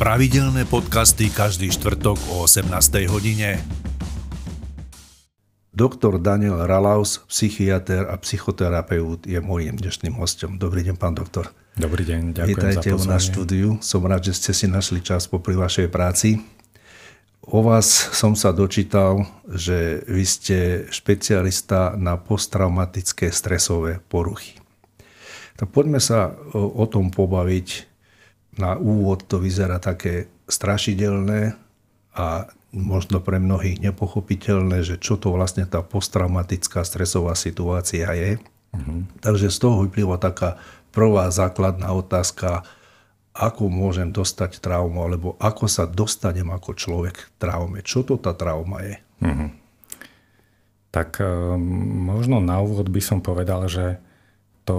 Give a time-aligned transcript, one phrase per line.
[0.00, 2.72] Pravidelné podcasty každý štvrtok o 18.
[3.12, 3.60] hodine.
[5.76, 10.56] Doktor Daniel Ralaus, psychiatr a psychoterapeut je môjim dnešným hostom.
[10.56, 11.52] Dobrý deň, pán doktor.
[11.76, 13.04] Dobrý deň, ďakujem Vítajte za pozvanie.
[13.04, 13.68] u nás štúdiu.
[13.84, 16.40] Som rád, že ste si našli čas popri vašej práci.
[17.44, 20.58] O vás som sa dočítal, že vy ste
[20.88, 24.56] špecialista na posttraumatické stresové poruchy.
[25.60, 27.89] Tak poďme sa o, o tom pobaviť.
[28.60, 31.56] Na úvod to vyzerá také strašidelné
[32.12, 38.36] a možno pre mnohých nepochopiteľné, že čo to vlastne tá posttraumatická stresová situácia je.
[38.76, 39.24] Mm-hmm.
[39.24, 40.60] Takže z toho vyplýva taká
[40.92, 42.62] prvá základná otázka,
[43.34, 47.80] ako môžem dostať traumu, alebo ako sa dostanem ako človek k traume.
[47.80, 48.96] Čo to tá trauma je?
[49.22, 49.50] Mm-hmm.
[50.90, 51.22] Tak
[52.10, 54.02] možno na úvod by som povedal, že
[54.64, 54.78] to,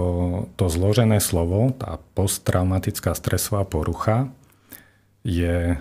[0.56, 4.30] to zložené slovo, tá posttraumatická stresová porucha,
[5.22, 5.78] je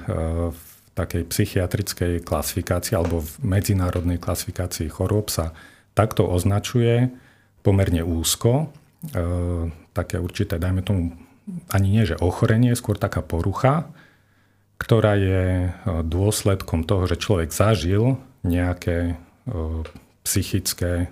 [0.53, 0.61] v
[0.93, 5.55] takej psychiatrickej klasifikácii alebo v medzinárodnej klasifikácii chorôb sa
[5.97, 7.09] takto označuje
[7.65, 8.69] pomerne úzko.
[9.97, 11.17] Také určité, dajme tomu,
[11.73, 13.89] ani nie že ochorenie, skôr taká porucha,
[14.77, 15.73] ktorá je
[16.05, 19.17] dôsledkom toho, že človek zažil nejaké
[20.21, 21.09] psychické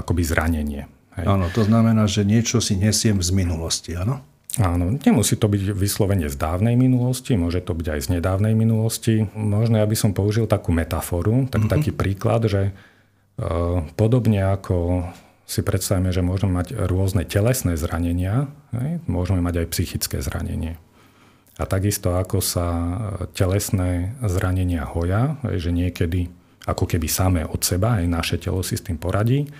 [0.00, 0.88] akoby zranenie.
[1.14, 1.24] Hej.
[1.30, 4.22] Áno, to znamená, že niečo si nesiem z minulosti, áno?
[4.62, 9.26] Áno, nemusí to byť vyslovene z dávnej minulosti, môže to byť aj z nedávnej minulosti.
[9.34, 11.74] Možno ja by som použil takú metaforu, tak, mm-hmm.
[11.74, 15.10] taký príklad, že uh, podobne ako
[15.42, 20.78] si predstavíme, že môžeme mať rôzne telesné zranenia, hej, môžeme mať aj psychické zranenie.
[21.58, 22.66] A takisto ako sa
[23.34, 26.30] telesné zranenia hoja, hej, že niekedy
[26.64, 29.50] ako keby samé od seba, aj naše telo si s tým poradí,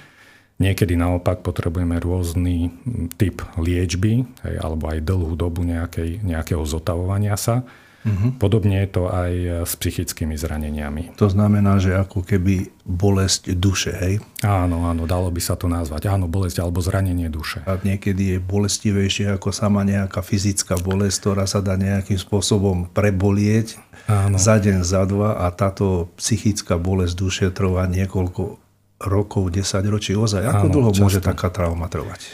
[0.55, 2.71] Niekedy naopak potrebujeme rôzny
[3.19, 7.67] typ liečby hej, alebo aj dlhú dobu nejakej, nejakého zotavovania sa.
[8.05, 8.37] Uh-huh.
[8.37, 9.33] Podobne je to aj
[9.65, 11.17] s psychickými zraneniami.
[11.17, 14.15] To znamená, že ako keby bolesť duše, hej?
[14.45, 16.13] Áno, áno, dalo by sa to nazvať.
[16.13, 17.65] Áno, bolesť alebo zranenie duše.
[17.65, 23.81] A niekedy je bolestivejšie ako sama nejaká fyzická bolesť, ktorá sa dá nejakým spôsobom prebolieť
[24.05, 24.37] áno.
[24.37, 28.61] za deň, za dva a táto psychická bolesť duše trvá niekoľko
[29.01, 30.43] rokov, 10 ročí ozaj.
[30.45, 31.03] Ako Áno, dlho často.
[31.03, 32.31] môže taká trauma trvať?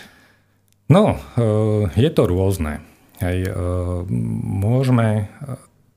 [0.90, 2.82] No, e, je to rôzne.
[3.22, 3.52] Hej, e,
[4.40, 5.28] môžeme,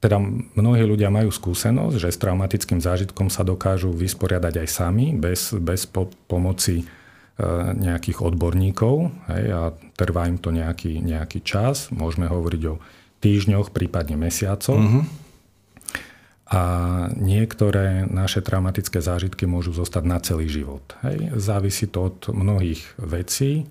[0.03, 0.19] teda
[0.59, 5.88] mnohí ľudia majú skúsenosť, že s traumatickým zážitkom sa dokážu vysporiadať aj sami, bez, bez
[5.88, 6.85] po, pomoci e,
[7.73, 9.62] nejakých odborníkov hej, a
[9.96, 11.90] trvá im to nejaký, nejaký čas.
[11.90, 12.78] Môžeme hovoriť o
[13.23, 14.78] týždňoch, prípadne mesiacoch.
[14.78, 15.22] Mm-hmm.
[16.53, 16.64] A
[17.18, 20.86] niektoré naše traumatické zážitky môžu zostať na celý život.
[21.02, 21.34] Hej.
[21.34, 23.66] Závisí to od mnohých vecí.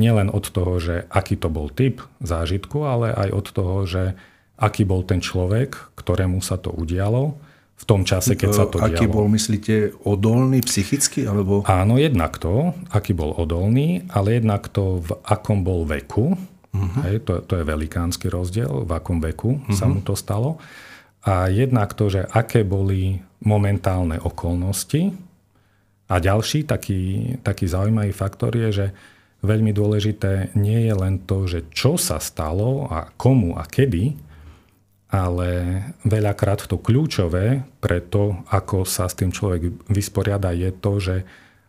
[0.00, 4.16] Nielen od toho, že aký to bol typ zážitku, ale aj od toho, že
[4.56, 7.36] aký bol ten človek, ktorému sa to udialo
[7.76, 9.00] v tom čase, keď sa to aký dialo.
[9.04, 9.74] Aký bol, myslíte,
[10.08, 11.28] odolný psychicky?
[11.28, 11.60] Alebo...
[11.68, 16.32] Áno, jednak to, aký bol odolný, ale jednak to, v akom bol veku.
[16.72, 17.00] Uh-huh.
[17.04, 19.76] Hej, to, to je velikánsky rozdiel, v akom veku uh-huh.
[19.76, 20.56] sa mu to stalo.
[21.26, 25.10] A jednak to, že aké boli momentálne okolnosti.
[26.06, 28.86] A ďalší taký, taký zaujímavý faktor je, že
[29.42, 34.14] veľmi dôležité nie je len to, že čo sa stalo a komu a kedy,
[35.10, 35.48] ale
[36.06, 41.16] veľakrát to kľúčové pre to, ako sa s tým človek vysporiada, je to, že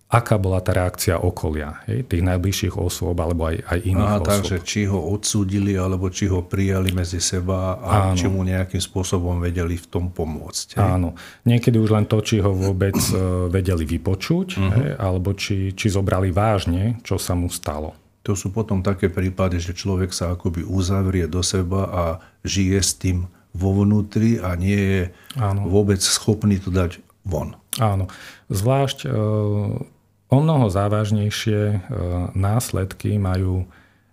[0.07, 4.31] aká bola tá reakcia okolia, hej, tých najbližších osôb alebo aj, aj iných Aha, osôb.
[4.31, 8.15] Takže či ho odsúdili alebo či ho prijali medzi seba a Áno.
[8.15, 10.79] či mu nejakým spôsobom vedeli v tom pomôcť.
[10.79, 10.87] Hej?
[10.87, 11.11] Áno.
[11.43, 14.71] Niekedy už len to, či ho vôbec e, vedeli vypočuť uh-huh.
[14.79, 17.91] hej, alebo či, či zobrali vážne, čo sa mu stalo.
[18.23, 22.03] To sú potom také prípady, že človek sa akoby uzavrie do seba a
[22.47, 25.03] žije s tým vo vnútri a nie je
[25.35, 25.67] Áno.
[25.67, 27.59] vôbec schopný to dať von.
[27.75, 28.07] Áno.
[28.47, 29.09] Zvlášť e,
[30.27, 31.77] O mnoho závažnejšie e,
[32.35, 33.63] následky majú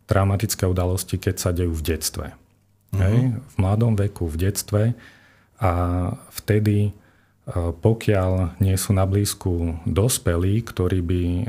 [0.07, 2.27] traumatické udalosti, keď sa dejú v detstve.
[2.31, 3.01] Uh-huh.
[3.03, 3.17] Hej?
[3.35, 4.83] V mladom veku, v detstve.
[5.59, 5.73] A
[6.31, 6.93] vtedy, e,
[7.75, 11.45] pokiaľ nie sú na blízku dospelí, ktorí by e,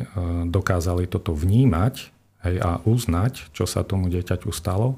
[0.49, 2.09] dokázali toto vnímať
[2.49, 4.97] hej, a uznať, čo sa tomu dieťaťu stalo,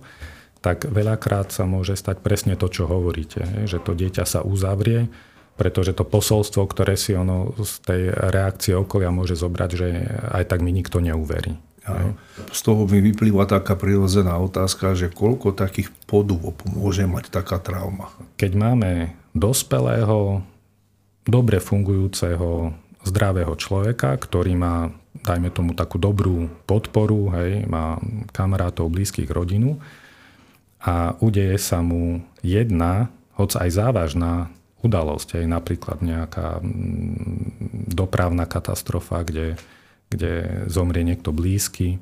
[0.63, 3.43] tak veľakrát sa môže stať presne to, čo hovoríte.
[3.43, 3.77] Hej?
[3.77, 5.11] Že to dieťa sa uzavrie,
[5.57, 9.87] pretože to posolstvo, ktoré si ono z tej reakcie okolia môže zobrať, že
[10.37, 11.57] aj tak mi nikto neuverí.
[11.87, 12.19] Áno.
[12.51, 18.11] Z toho mi vyplýva taká prirodzená otázka, že koľko takých podôb môže mať taká trauma?
[18.35, 20.43] Keď máme dospelého,
[21.23, 22.75] dobre fungujúceho,
[23.07, 24.91] zdravého človeka, ktorý má,
[25.23, 27.95] dajme tomu, takú dobrú podporu, hej, má
[28.35, 29.79] kamarátov, blízkych rodinu,
[30.77, 34.33] a udeje sa mu jedna, hoď aj závažná
[34.85, 39.57] udalosť, aj napríklad nejaká mm, dopravná katastrofa, kde,
[40.13, 41.97] kde zomrie niekto blízky,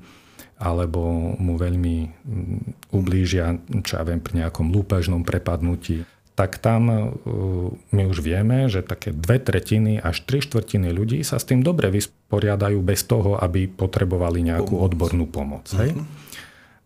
[0.55, 6.03] alebo mu veľmi mm, ublížia, čo ja viem, pri nejakom lúpežnom prepadnutí,
[6.35, 7.07] tak tam uh,
[7.95, 11.87] my už vieme, že také dve tretiny až tri štvrtiny ľudí sa s tým dobre
[11.87, 14.85] vysporiadajú bez toho, aby potrebovali nejakú pomoc.
[14.91, 15.65] odbornú pomoc.
[15.79, 15.95] Hej?
[15.95, 16.03] Uh-huh.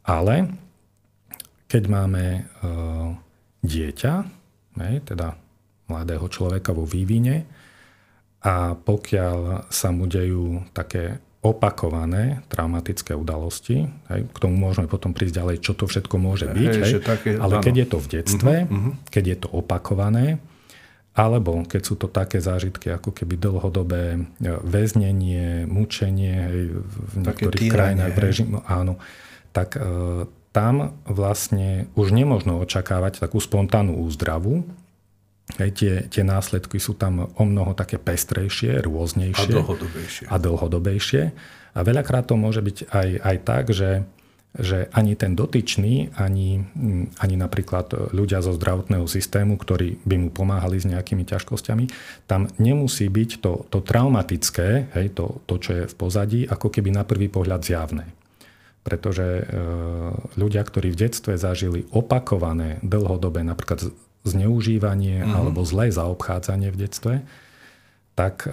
[0.05, 0.53] Ale
[1.65, 2.25] keď máme
[2.61, 3.13] uh,
[3.65, 4.13] dieťa,
[4.85, 5.33] hej, teda
[5.89, 7.49] mladého človeka vo vývine,
[8.39, 15.39] a pokiaľ sa mu dejú také opakované traumatické udalosti, hej, k tomu môžeme potom prísť
[15.39, 17.63] ďalej, čo to všetko môže byť, hej, hej, také, ale áno.
[17.63, 20.39] keď je to v detstve, uh-huh, keď je to opakované,
[21.15, 24.19] alebo keď sú to také zážitky ako keby dlhodobé e,
[24.63, 28.99] väznenie, mučenie hej, v niektorých krajinách, v režimu, áno,
[29.51, 34.63] tak e, tam vlastne už nemôžno očakávať takú spontánnu úzdravu.
[35.57, 39.49] Hej, tie, tie následky sú tam o mnoho také pestrejšie, rôznejšie.
[39.49, 40.25] A dlhodobejšie.
[40.29, 41.23] A dlhodobejšie.
[41.73, 44.05] A veľakrát to môže byť aj, aj tak, že,
[44.53, 46.69] že ani ten dotyčný, ani,
[47.17, 51.89] ani napríklad ľudia zo zdravotného systému, ktorí by mu pomáhali s nejakými ťažkosťami,
[52.29, 56.93] tam nemusí byť to, to traumatické, hej, to, to, čo je v pozadí, ako keby
[56.93, 58.05] na prvý pohľad zjavné
[58.79, 59.43] pretože e,
[60.39, 63.91] ľudia, ktorí v detstve zažili opakované dlhodobé napríklad
[64.23, 65.35] zneužívanie mm-hmm.
[65.35, 67.13] alebo zlé zaobchádzanie v detstve,
[68.17, 68.51] tak e,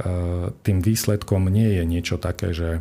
[0.63, 2.81] tým výsledkom nie je niečo také, že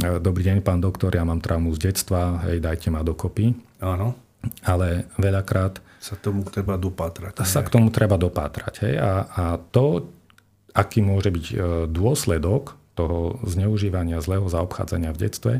[0.00, 3.52] e, dobrý deň, pán doktor, ja mám traumu z detstva, hej, dajte ma dokopy.
[3.84, 4.16] Áno.
[4.64, 5.80] Ale veľakrát...
[6.00, 7.44] Sa tomu treba dopátrať.
[7.48, 8.74] Sa k tomu treba dopátrať.
[8.84, 8.94] Hej.
[9.00, 10.12] A, a to,
[10.76, 11.46] aký môže byť
[11.88, 15.52] dôsledok toho zneužívania, zlého zaobchádzania v detstve,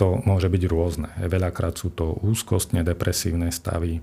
[0.00, 1.08] to môže byť rôzne.
[1.20, 4.02] Veľakrát sú to úzkostne depresívne stavy, e,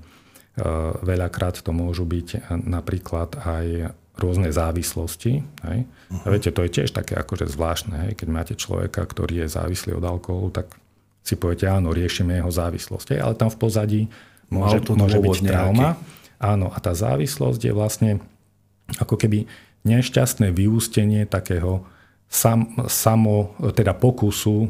[1.05, 5.45] veľakrát to môžu byť napríklad aj rôzne závislosti.
[5.45, 5.79] Hej.
[5.85, 6.25] Uh-huh.
[6.25, 8.09] A viete, to je tiež také akože zvláštne.
[8.09, 8.11] Hej.
[8.17, 10.73] Keď máte človeka, ktorý je závislý od alkoholu, tak
[11.21, 13.13] si poviete, áno, riešime jeho závislosť.
[13.13, 13.19] Hej.
[13.21, 14.01] Ale tam v pozadí
[14.49, 15.53] môže, to môže byť nejaký.
[15.53, 15.89] trauma.
[16.41, 18.11] Áno, a tá závislosť je vlastne
[18.97, 19.45] ako keby
[19.85, 21.85] nešťastné vyústenie takého
[22.27, 24.69] sam, samo, teda pokusu, e,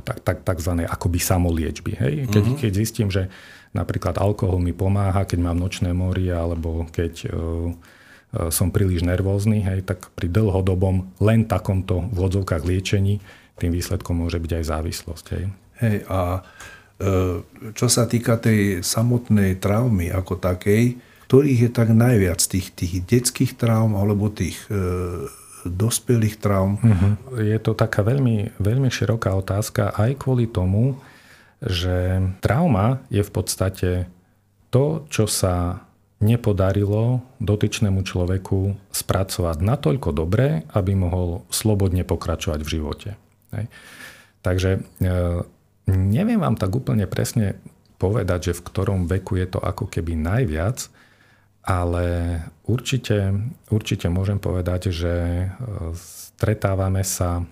[0.00, 1.92] tak, tak, takzvanej akoby samoliečby.
[2.00, 2.14] Hej?
[2.32, 2.58] Keď, uh-huh.
[2.58, 3.28] keď zistím, že
[3.76, 7.70] napríklad alkohol mi pomáha, keď mám nočné mory, alebo keď uh,
[8.50, 13.22] som príliš nervózny, hej, tak pri dlhodobom len takomto v odzovkách liečení
[13.62, 15.24] tým výsledkom môže byť aj závislosť.
[15.38, 15.44] Hej,
[15.86, 16.42] hej a
[17.72, 23.56] čo sa týka tej samotnej traumy ako takej, ktorých je tak najviac tých, tých detských
[23.56, 24.60] traum alebo tých
[25.64, 26.80] dospelých traum?
[26.80, 27.40] Uh-huh.
[27.40, 30.96] Je to taká veľmi, veľmi široká otázka aj kvôli tomu,
[31.60, 33.90] že trauma je v podstate
[34.72, 35.84] to, čo sa
[36.20, 43.10] nepodarilo dotyčnému človeku spracovať natoľko dobre, aby mohol slobodne pokračovať v živote.
[43.56, 43.66] Hej.
[44.44, 44.80] Takže e,
[45.88, 47.56] neviem vám tak úplne presne
[47.96, 50.92] povedať, že v ktorom veku je to ako keby najviac,
[51.60, 53.36] ale určite,
[53.68, 55.46] určite môžem povedať, že e,
[55.94, 57.44] stretávame sa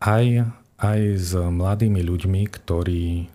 [0.00, 0.48] aj,
[0.80, 3.26] aj s mladými ľuďmi, ktorí e,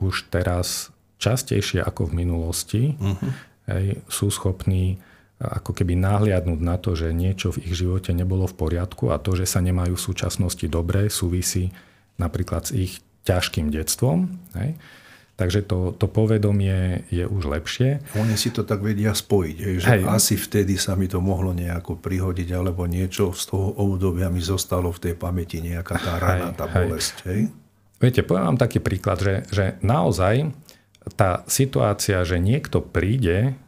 [0.00, 0.88] už teraz
[1.20, 3.30] častejšie ako v minulosti uh-huh.
[3.68, 8.48] hej, sú schopní e, ako keby náhliadnúť na to, že niečo v ich živote nebolo
[8.48, 11.68] v poriadku a to, že sa nemajú v súčasnosti dobre, súvisí
[12.16, 12.92] napríklad s ich
[13.24, 14.40] ťažkým detstvom.
[14.56, 14.76] Hej.
[15.34, 17.98] Takže to, to povedomie je už lepšie.
[18.14, 20.02] Oni si to tak vedia spojiť, že Hej.
[20.06, 24.94] asi vtedy sa mi to mohlo nejako prihodiť, alebo niečo z toho obdobia mi zostalo
[24.94, 27.26] v tej pamäti, nejaká tá rana, tá bolesť.
[27.26, 27.50] Hej.
[27.98, 30.54] Viete, poviem vám taký príklad, že, že naozaj
[31.18, 33.58] tá situácia, že niekto príde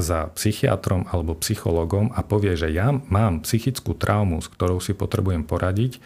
[0.00, 5.44] za psychiatrom alebo psychologom a povie, že ja mám psychickú traumu, s ktorou si potrebujem
[5.44, 6.00] poradiť,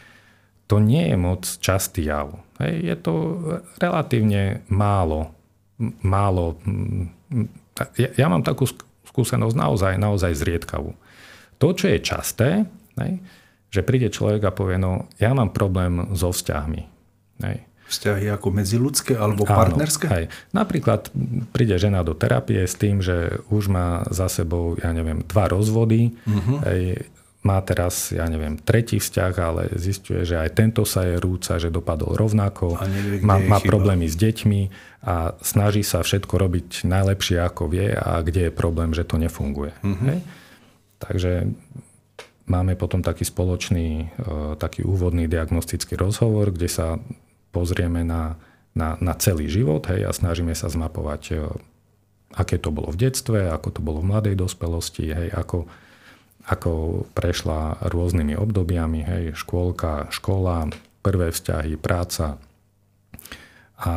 [0.67, 2.41] to nie je moc častý jav.
[2.63, 3.15] Hej, je to
[3.83, 5.35] relatívne málo.
[6.01, 6.57] málo
[7.99, 8.65] ja, ja mám takú
[9.11, 10.95] skúsenosť naozaj, naozaj zriedkavú.
[11.59, 12.49] To, čo je časté,
[12.99, 13.13] hej,
[13.71, 16.83] že príde človek a povie, no ja mám problém so vzťahmi.
[17.43, 17.67] Hej.
[17.85, 20.07] Vzťahy ako medziludské alebo Áno, partnerské?
[20.09, 20.25] Hej.
[20.55, 21.13] Napríklad
[21.53, 26.15] príde žena do terapie s tým, že už má za sebou, ja neviem, dva rozvody,
[26.25, 26.59] uh-huh.
[26.71, 27.11] hej,
[27.45, 31.69] má teraz, ja neviem, tretí vzťah, ale zistuje, že aj tento sa je rúca, že
[31.69, 34.61] dopadol rovnako, nevie, má, má problémy s deťmi
[35.05, 39.77] a snaží sa všetko robiť najlepšie, ako vie a kde je problém, že to nefunguje.
[39.85, 40.07] Mm-hmm.
[40.09, 40.19] Hej?
[41.05, 41.33] Takže
[42.49, 46.97] máme potom taký spoločný, e, taký úvodný diagnostický rozhovor, kde sa
[47.53, 48.41] pozrieme na
[48.75, 51.35] na, na celý život hej, a snažíme sa zmapovať, e,
[52.35, 55.71] aké to bolo v detstve, ako to bolo v mladej dospelosti, hej, ako,
[56.45, 60.69] ako prešla rôznymi obdobiami, hej, škôlka, škola,
[61.01, 62.37] prvé vzťahy, práca.
[63.81, 63.93] A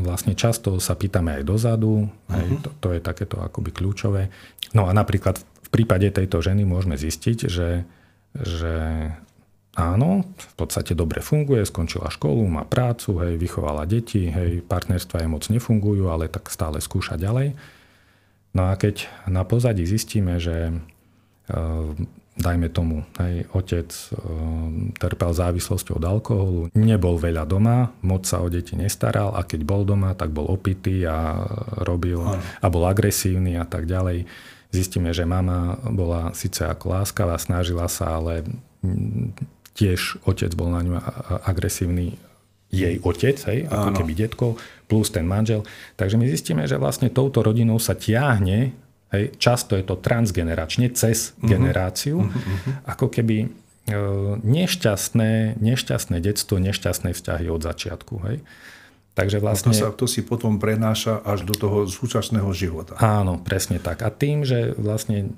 [0.00, 2.62] vlastne často sa pýtame aj dozadu, hej, uh-huh.
[2.64, 4.32] to, to je takéto akoby kľúčové.
[4.72, 7.84] No a napríklad v prípade tejto ženy môžeme zistiť, že,
[8.32, 8.74] že
[9.76, 15.30] áno, v podstate dobre funguje, skončila školu, má prácu, hej, vychovala deti, hej, partnerstva jej
[15.30, 17.52] moc nefungujú, ale tak stále skúša ďalej.
[18.56, 20.72] No a keď na pozadí zistíme, že
[22.38, 24.04] dajme tomu, hej, otec e,
[24.94, 29.82] trpel závislosťou od alkoholu, nebol veľa doma, moc sa o deti nestaral a keď bol
[29.82, 31.34] doma, tak bol opitý a
[31.82, 32.22] robil
[32.62, 34.30] a bol agresívny a tak ďalej.
[34.70, 38.46] Zistíme, že mama bola síce ako láskavá, snažila sa, ale
[39.74, 40.94] tiež otec bol na ňu
[41.42, 42.14] agresívny,
[42.68, 44.46] jej otec, hej, ako keby detko,
[44.92, 45.64] plus ten manžel.
[45.96, 48.76] Takže my zistíme, že vlastne touto rodinou sa tiahne,
[49.12, 51.48] hej, často je to transgeneračne, cez uh-huh.
[51.48, 52.88] generáciu, uh-huh.
[52.88, 53.48] ako keby e,
[54.44, 58.14] nešťastné, nešťastné detstvo, nešťastné vzťahy od začiatku.
[58.28, 58.38] Hej.
[59.18, 59.74] Takže vlastne...
[59.74, 62.94] A to, sa, to si potom prenáša až do toho súčasného života.
[63.02, 64.06] Áno, presne tak.
[64.06, 65.34] A tým, že vlastne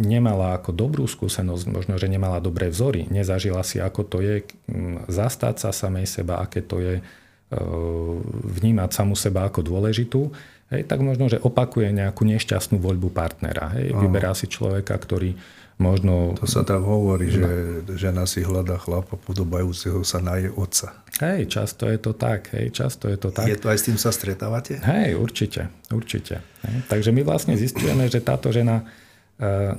[0.00, 4.36] nemala ako dobrú skúsenosť, možno, že nemala dobré vzory, nezažila si, ako to je
[5.06, 7.02] zastať sa samej seba, aké to je e,
[8.58, 10.34] vnímať samu seba ako dôležitú,
[10.72, 13.76] hej, tak možno, že opakuje nejakú nešťastnú voľbu partnera.
[13.76, 13.92] Hej.
[13.94, 15.36] Vyberá si človeka, ktorý
[15.76, 16.32] možno...
[16.40, 17.36] To sa tak hovorí, no.
[17.36, 17.50] že
[18.00, 20.96] žena si hľadá chlapa podobajúceho sa na jej otca.
[21.20, 22.50] Hej, často je to tak.
[22.56, 23.46] Hej, často je to tak.
[23.46, 24.80] Je to aj s tým sa stretávate?
[24.80, 25.68] Hej, určite.
[25.92, 26.40] určite.
[26.64, 26.88] Hej.
[26.88, 28.82] Takže my vlastne zistujeme, že táto žena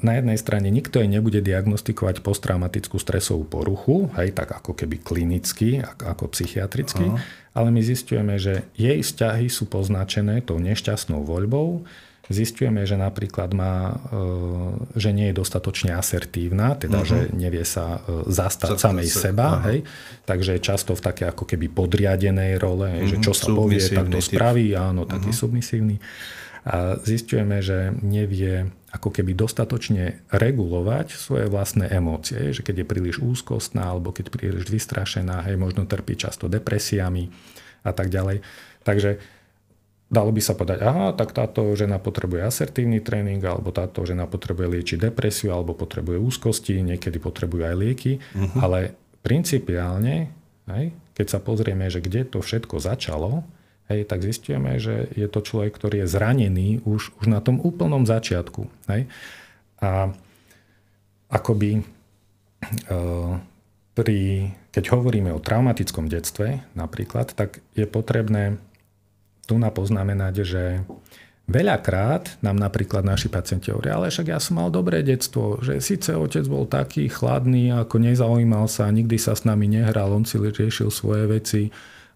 [0.04, 5.80] na jednej strane nikto jej nebude diagnostikovať posttraumatickú stresovú poruchu, hej, tak ako keby klinicky,
[5.80, 7.22] ako, psychiatricky, Aha.
[7.56, 11.88] ale my zistujeme, že jej vzťahy sú poznačené tou nešťastnou voľbou,
[12.32, 17.12] Zistujeme, že napríklad má, e, že nie je dostatočne asertívna, teda uh-huh.
[17.12, 19.20] že nevie sa e, zastať Zastať samej sa.
[19.28, 19.84] seba, hej,
[20.24, 23.12] takže je často v také ako keby podriadenej role, uh-huh.
[23.12, 25.42] že čo sa povie, tak to spraví, áno, taký uh-huh.
[25.44, 26.00] submisívny.
[26.64, 33.18] A zistujeme, že nevie ako keby dostatočne regulovať svoje vlastné emócie, že keď je príliš
[33.18, 37.34] úzkostná alebo keď príliš vystrašená, hej, možno trpí často depresiami
[37.82, 38.46] a tak ďalej.
[38.86, 39.18] Takže
[40.14, 44.70] dalo by sa povedať, aha, tak táto žena potrebuje asertívny tréning, alebo táto žena potrebuje
[44.78, 48.62] liečiť depresiu, alebo potrebuje úzkosti, niekedy potrebuje aj lieky, uh-huh.
[48.62, 48.94] ale
[49.26, 50.30] principiálne,
[50.70, 53.42] hej, keď sa pozrieme, že kde to všetko začalo,
[53.94, 58.10] hej, tak zistujeme, že je to človek, ktorý je zranený už, už na tom úplnom
[58.10, 58.66] začiatku.
[58.90, 59.06] Hej.
[59.78, 60.10] A
[61.30, 61.84] akoby e,
[63.94, 64.20] pri,
[64.74, 68.58] keď hovoríme o traumatickom detstve napríklad, tak je potrebné
[69.46, 70.64] tu napoznamenať, že
[71.44, 76.16] Veľakrát nám napríklad naši pacienti hovoria, ale však ja som mal dobré detstvo, že síce
[76.16, 80.88] otec bol taký chladný, ako nezaujímal sa, nikdy sa s nami nehral, on si riešil
[80.88, 81.62] svoje veci,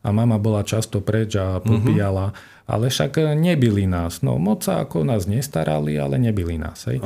[0.04, 2.32] a mama bola často preč a popíjala.
[2.32, 2.56] Uh-huh.
[2.68, 4.20] Ale však nebyli nás.
[4.20, 6.84] No moc sa ako nás nestarali, ale nebyli nás.
[6.92, 7.00] Hej.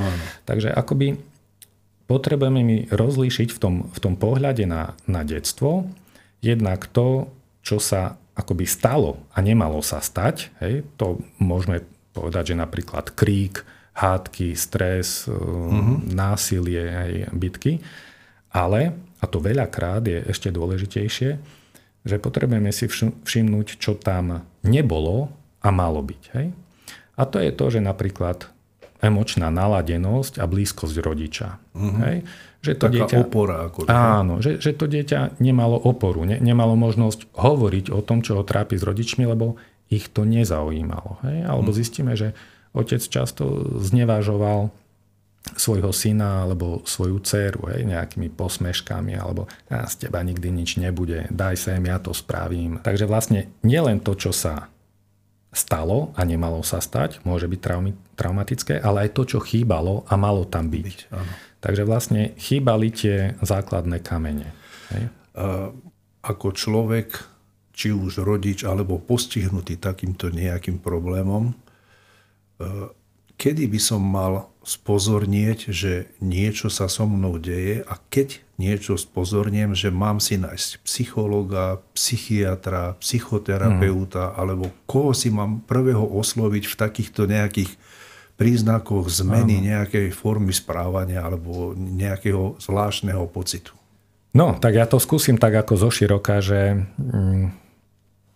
[0.50, 1.22] Takže akoby
[2.10, 5.86] potrebujeme mi rozlíšiť v tom, v tom pohľade na, na detstvo
[6.42, 7.30] jednak to,
[7.62, 10.50] čo sa akoby stalo a nemalo sa stať.
[10.66, 10.82] Hej.
[10.98, 13.62] To môžeme povedať, že napríklad krík,
[13.94, 16.02] hádky, stres, uh-huh.
[16.10, 17.86] násilie, aj bitky.
[18.50, 21.61] Ale, a to veľakrát je ešte dôležitejšie,
[22.02, 25.30] že potrebujeme si všimnúť, čo tam nebolo
[25.62, 26.24] a malo byť.
[26.34, 26.48] Hej?
[27.18, 28.50] A to je to, že napríklad
[29.02, 31.50] emočná naladenosť a blízkosť rodiča.
[31.74, 32.02] Uh-huh.
[32.06, 32.18] Hej?
[32.62, 33.56] Že to Taká dieťa, opora.
[33.66, 38.38] Ako áno, že, že to dieťa nemalo oporu, ne, nemalo možnosť hovoriť o tom, čo
[38.38, 39.58] ho trápi s rodičmi, lebo
[39.90, 41.22] ich to nezaujímalo.
[41.26, 41.38] Hej?
[41.50, 41.82] Alebo uh-huh.
[41.82, 42.38] zistíme, že
[42.72, 44.72] otec často znevažoval
[45.42, 51.26] svojho syna alebo svoju dceru hej, nejakými posmeškami alebo a z teba nikdy nič nebude,
[51.34, 52.78] daj sem, ja to spravím.
[52.86, 54.70] Takže vlastne nielen to, čo sa
[55.52, 60.16] stalo a nemalo sa stať, môže byť traumi, traumatické, ale aj to, čo chýbalo a
[60.16, 60.86] malo tam byť.
[60.86, 61.34] byť áno.
[61.62, 64.50] Takže vlastne chýbali tie základné kamene.
[64.94, 65.04] Hej.
[65.38, 65.70] A
[66.22, 67.18] ako človek,
[67.74, 71.54] či už rodič alebo postihnutý takýmto nejakým problémom,
[73.42, 79.74] kedy by som mal spozornieť, že niečo sa so mnou deje a keď niečo spozorniem,
[79.74, 84.36] že mám si nájsť psychologa, psychiatra, psychoterapeuta mm.
[84.38, 87.74] alebo koho si mám prvého osloviť v takýchto nejakých
[88.38, 89.68] príznakoch zmeny Áno.
[89.70, 93.74] nejakej formy správania alebo nejakého zvláštneho pocitu.
[94.38, 97.46] No, tak ja to skúsim tak ako zo široka, že mm,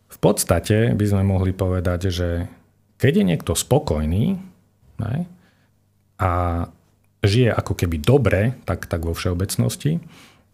[0.10, 2.30] v podstate by sme mohli povedať, že
[2.98, 4.38] keď je niekto spokojný
[5.00, 5.16] ne,
[6.22, 6.66] a
[7.26, 10.00] žije ako keby dobre, tak, tak vo všeobecnosti,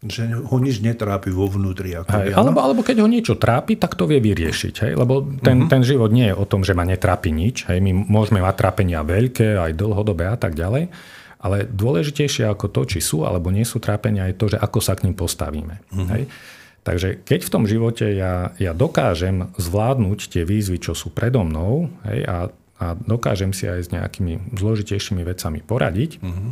[0.01, 1.93] že ho nič netrápi vo vnútri.
[1.93, 4.89] Ako hej, alebo, alebo keď ho niečo trápi, tak to vie vyriešiť.
[4.89, 4.93] Hej?
[4.97, 5.69] Lebo ten, uh-huh.
[5.69, 7.69] ten život nie je o tom, že ma netrápi nič.
[7.69, 7.85] Hej?
[7.85, 10.89] My môžeme mať trápenia veľké, aj dlhodobé a tak ďalej.
[11.41, 14.97] Ale dôležitejšie ako to, či sú alebo nie sú trápenia, je to, že ako sa
[14.97, 15.85] k ním postavíme.
[15.93, 16.09] Uh-huh.
[16.17, 16.25] Hej?
[16.81, 21.93] Takže keď v tom živote ja, ja dokážem zvládnuť tie výzvy, čo sú predo mnou
[22.09, 22.49] hej, a,
[22.81, 26.51] a dokážem si aj s nejakými zložitejšími vecami poradiť, uh-huh.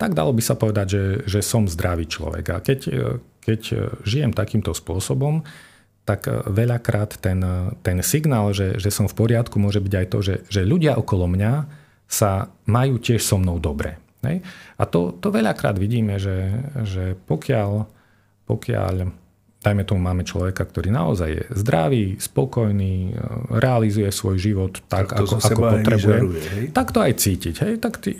[0.00, 2.44] tak dalo by sa povedať, že, že som zdravý človek.
[2.56, 2.80] A keď,
[3.44, 3.60] keď
[4.08, 5.44] žijem takýmto spôsobom,
[6.08, 7.40] tak veľakrát ten,
[7.84, 11.28] ten signál, že, že som v poriadku, môže byť aj to, že, že ľudia okolo
[11.28, 11.52] mňa
[12.08, 14.00] sa majú tiež so mnou dobre.
[14.24, 14.40] Hej?
[14.80, 17.88] A to, to veľakrát vidíme, že, že pokiaľ
[18.44, 19.08] pokiaľ,
[19.64, 23.16] dajme tomu, máme človeka, ktorý naozaj je zdravý, spokojný,
[23.56, 26.20] realizuje svoj život tak, tak ako, ako potrebuje,
[26.52, 26.64] hej?
[26.76, 27.54] tak to aj cítiť.
[27.64, 27.72] Hej?
[27.80, 28.12] Tak tí,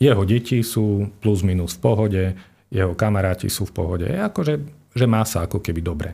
[0.00, 2.24] jeho deti sú plus minus v pohode,
[2.72, 4.06] jeho kamaráti sú v pohode.
[4.08, 4.54] Je akože,
[4.96, 6.10] že má sa ako keby dobre.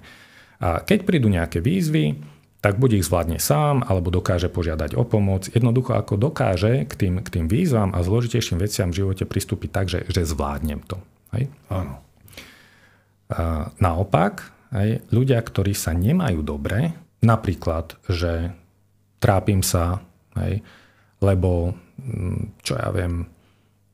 [0.59, 2.19] A keď prídu nejaké výzvy,
[2.63, 5.51] tak buď ich zvládne sám, alebo dokáže požiadať o pomoc.
[5.51, 9.87] Jednoducho ako dokáže k tým, k tým výzvam a zložitejším veciam v živote pristúpiť tak,
[9.91, 11.03] že, že zvládnem to.
[11.35, 11.51] Hej?
[11.67, 11.99] Áno.
[13.83, 18.57] Naopak, aj ľudia, ktorí sa nemajú dobre, napríklad, že
[19.23, 20.03] trápim sa,
[20.35, 20.65] aj,
[21.23, 23.29] lebo mm, čo ja viem,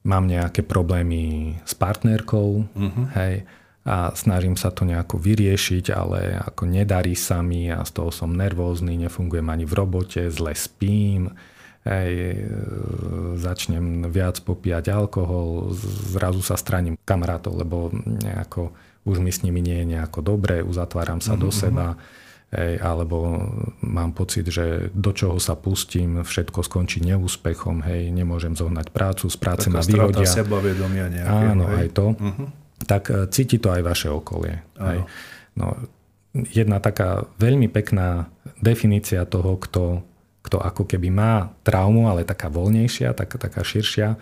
[0.08, 3.06] mám nejaké problémy s partnerkou, uh-huh.
[3.18, 3.44] hej,
[3.88, 8.36] a snažím sa to nejako vyriešiť, ale ako nedarí sa mi a z toho som
[8.36, 11.32] nervózny, nefungujem ani v robote, zle spím,
[11.88, 12.44] hej,
[13.40, 15.72] začnem viac popíjať alkohol,
[16.12, 21.22] zrazu sa straním kamarátov, lebo nejako už mi s nimi nie je nejako dobre, uzatváram
[21.22, 21.44] sa mm-hmm.
[21.44, 21.56] do mhm.
[21.56, 21.86] seba,
[22.52, 23.16] hej, alebo
[23.84, 29.36] mám pocit, že do čoho sa pustím, všetko skončí neúspechom, hej, nemôžem zohnať prácu, z
[29.36, 30.28] práce Taká ma vyhodia.
[30.28, 31.44] sebavedomia nejaké.
[31.52, 31.76] Áno, hej.
[31.76, 32.06] aj to.
[32.16, 32.48] Mm-hmm.
[32.78, 34.62] Tak e, cíti to aj vaše okolie.
[34.78, 35.02] Hej.
[35.58, 35.74] No,
[36.32, 38.30] jedna taká veľmi pekná
[38.62, 40.06] definícia toho, kto,
[40.46, 44.18] kto ako keby má traumu, ale taká voľnejšia, tak, taká širšia, e,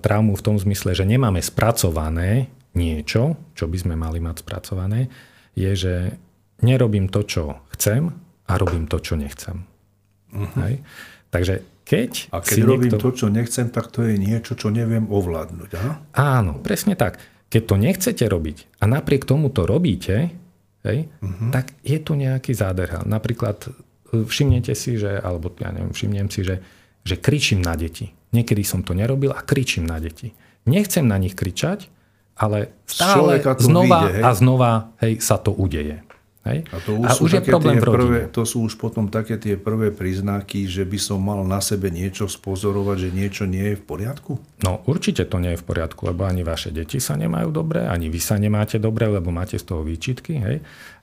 [0.00, 5.12] traumu v tom zmysle, že nemáme spracované niečo, čo by sme mali mať spracované,
[5.52, 5.94] je, že
[6.64, 8.08] nerobím to, čo chcem
[8.48, 9.66] a robím to, čo nechcem.
[10.32, 10.56] Uh-huh.
[10.64, 10.80] Hej?
[11.28, 13.04] Takže keď A keď si robím niekto...
[13.04, 15.70] to, čo nechcem, tak to je niečo, čo neviem ovládnuť.
[15.76, 15.92] Aha?
[16.16, 17.20] Áno, presne tak.
[17.52, 20.32] Keď to nechcete robiť a napriek tomu to robíte,
[20.88, 21.52] hej, uh-huh.
[21.52, 23.04] tak je tu nejaký zádrhal.
[23.04, 26.64] Napríklad e, všimnete si, že, alebo ja neviem, všimnem si, že,
[27.04, 28.08] že kričím na deti.
[28.32, 30.32] Niekedy som to nerobil a kričím na deti.
[30.64, 31.92] Nechcem na nich kričať,
[32.36, 34.72] ale stále znova vyjde, a znova
[35.04, 36.02] hej, sa to udeje.
[36.42, 36.66] Hej?
[36.74, 39.54] A, to už, a už je problém v prvé, To sú už potom také tie
[39.54, 43.84] prvé príznaky, že by som mal na sebe niečo spozorovať, že niečo nie je v
[43.86, 44.32] poriadku?
[44.66, 48.10] No určite to nie je v poriadku, lebo ani vaše deti sa nemajú dobre, ani
[48.10, 50.42] vy sa nemáte dobre, lebo máte z toho výčitky.
[50.42, 50.56] Hej?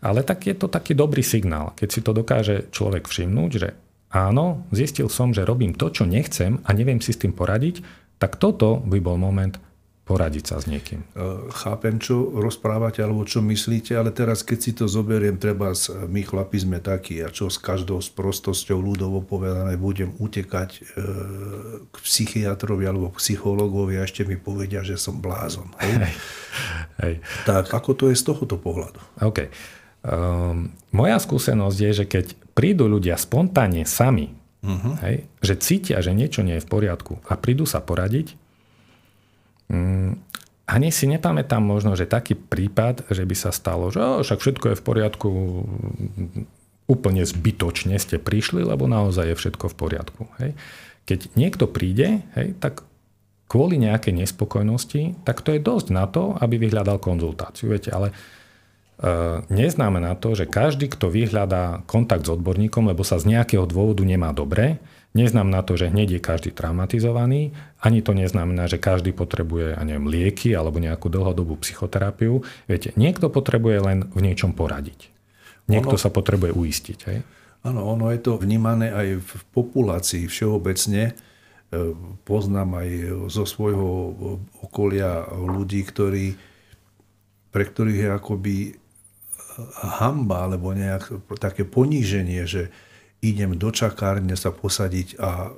[0.04, 3.70] Ale tak je to taký dobrý signál, keď si to dokáže človek všimnúť, že
[4.12, 7.80] áno, zistil som, že robím to, čo nechcem a neviem si s tým poradiť,
[8.20, 9.56] tak toto by bol moment,
[10.10, 11.06] poradiť sa s niekým.
[11.06, 11.08] E,
[11.54, 15.70] chápem, čo rozprávate alebo čo myslíte, ale teraz keď si to zoberiem, treba
[16.10, 20.80] my chlapi sme takí a čo s každou sprostosťou ľudovo povedané budem utekať e,
[21.94, 25.70] k psychiatrovi alebo psychologovi a ešte mi povedia, že som blázon.
[25.78, 25.94] Hej?
[26.02, 26.16] Hej.
[27.06, 27.14] Hej.
[27.46, 28.98] Tak ako to je z tohoto pohľadu?
[29.22, 29.46] OK.
[30.00, 32.26] Um, moja skúsenosť je, že keď
[32.58, 34.32] prídu ľudia spontánne sami,
[34.64, 34.96] uh-huh.
[35.06, 38.34] hej, že cítia, že niečo nie je v poriadku a prídu sa poradiť,
[40.70, 44.66] ani si nepamätám možno, že taký prípad, že by sa stalo, že oh, však všetko
[44.74, 45.30] je v poriadku,
[46.90, 50.22] úplne zbytočne ste prišli, lebo naozaj je všetko v poriadku.
[50.42, 50.58] Hej.
[51.06, 52.86] Keď niekto príde, hej, tak
[53.50, 57.74] kvôli nejakej nespokojnosti, tak to je dosť na to, aby vyhľadal konzultáciu.
[57.74, 58.16] Viete, ale e,
[59.50, 64.30] neznamená to, že každý, kto vyhľadá kontakt s odborníkom, lebo sa z nejakého dôvodu nemá
[64.38, 64.78] dobre,
[65.18, 70.06] Neznamená to, že hneď je každý traumatizovaný, ani to neznamená, že každý potrebuje ja neviem,
[70.06, 72.46] lieky alebo nejakú dlhodobú psychoterapiu.
[72.70, 75.10] Viete, niekto potrebuje len v niečom poradiť.
[75.66, 77.00] Niekto ono, sa potrebuje uistiť.
[77.10, 77.20] Hej?
[77.66, 81.04] Áno, ono je to vnímané aj v populácii všeobecne.
[81.10, 81.14] E,
[82.22, 82.90] poznám aj
[83.34, 84.14] zo svojho
[84.62, 86.38] okolia ľudí, ktorí,
[87.50, 88.56] pre ktorých je akoby
[90.00, 92.70] hamba alebo nejak také poníženie, že
[93.20, 95.52] idem do čakárne sa posadiť a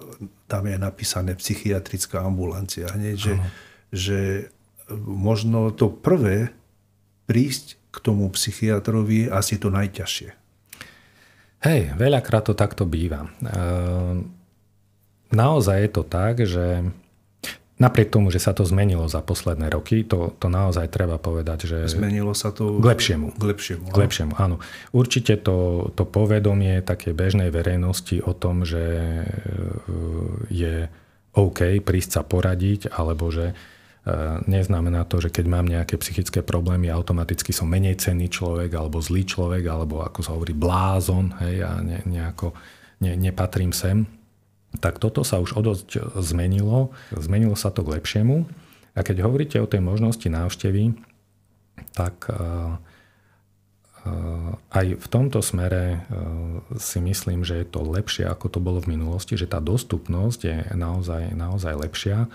[0.49, 2.89] tam je napísané psychiatrická ambulancia.
[2.89, 3.33] Hneď, že,
[3.93, 4.19] že
[5.05, 6.51] možno to prvé
[7.29, 10.29] prísť k tomu psychiatrovi je asi to najťažšie.
[11.61, 13.29] Hej, veľakrát to takto býva.
[15.31, 16.89] Naozaj je to tak, že
[17.81, 21.77] Napriek tomu, že sa to zmenilo za posledné roky, to, to naozaj treba povedať, že...
[21.89, 22.77] Zmenilo sa to...
[22.77, 23.33] K lepšiemu.
[23.33, 24.61] K lepšiemu, K lepšiemu, áno.
[24.93, 29.25] Určite to, to povedomie také bežnej verejnosti o tom, že e,
[30.53, 30.75] je
[31.33, 33.53] OK prísť sa poradiť, alebo že e,
[34.45, 39.25] neznamená to, že keď mám nejaké psychické problémy, automaticky som menej cenný človek, alebo zlý
[39.25, 42.53] človek, alebo ako sa hovorí blázon, hej, a ne, nejako
[43.01, 44.05] ne, nepatrím sem
[44.79, 46.95] tak toto sa už o dosť zmenilo.
[47.11, 48.47] Zmenilo sa to k lepšiemu.
[48.95, 50.95] A keď hovoríte o tej možnosti návštevy,
[51.95, 52.35] tak eh,
[54.07, 55.99] eh, aj v tomto smere eh,
[56.79, 60.57] si myslím, že je to lepšie, ako to bolo v minulosti, že tá dostupnosť je
[60.75, 62.27] naozaj, naozaj lepšia,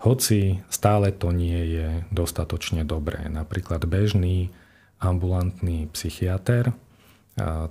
[0.00, 3.28] hoci stále to nie je dostatočne dobré.
[3.28, 4.48] Napríklad bežný
[4.96, 6.72] ambulantný psychiatr,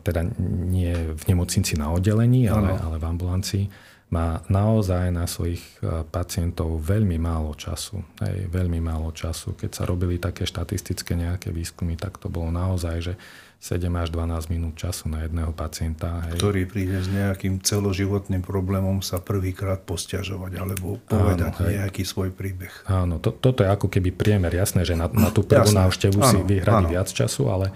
[0.06, 0.22] teda
[0.70, 3.64] nie v nemocnici na oddelení, ale, ale v ambulancii,
[4.10, 8.02] má naozaj na svojich e, pacientov veľmi málo času.
[8.26, 9.54] Hej, veľmi málo času.
[9.54, 13.14] Keď sa robili také štatistické nejaké výskumy, tak to bolo naozaj, že
[13.62, 16.26] 7 až 12 minút času na jedného pacienta.
[16.26, 16.42] Hej.
[16.42, 22.72] Ktorý príde s nejakým celoživotným problémom sa prvýkrát posťažovať alebo povedať Áno, nejaký svoj príbeh.
[22.90, 24.50] Áno, to, toto je ako keby priemer.
[24.50, 27.76] Jasné, že na, na tú prvú návštevu si vyhradí viac času, ale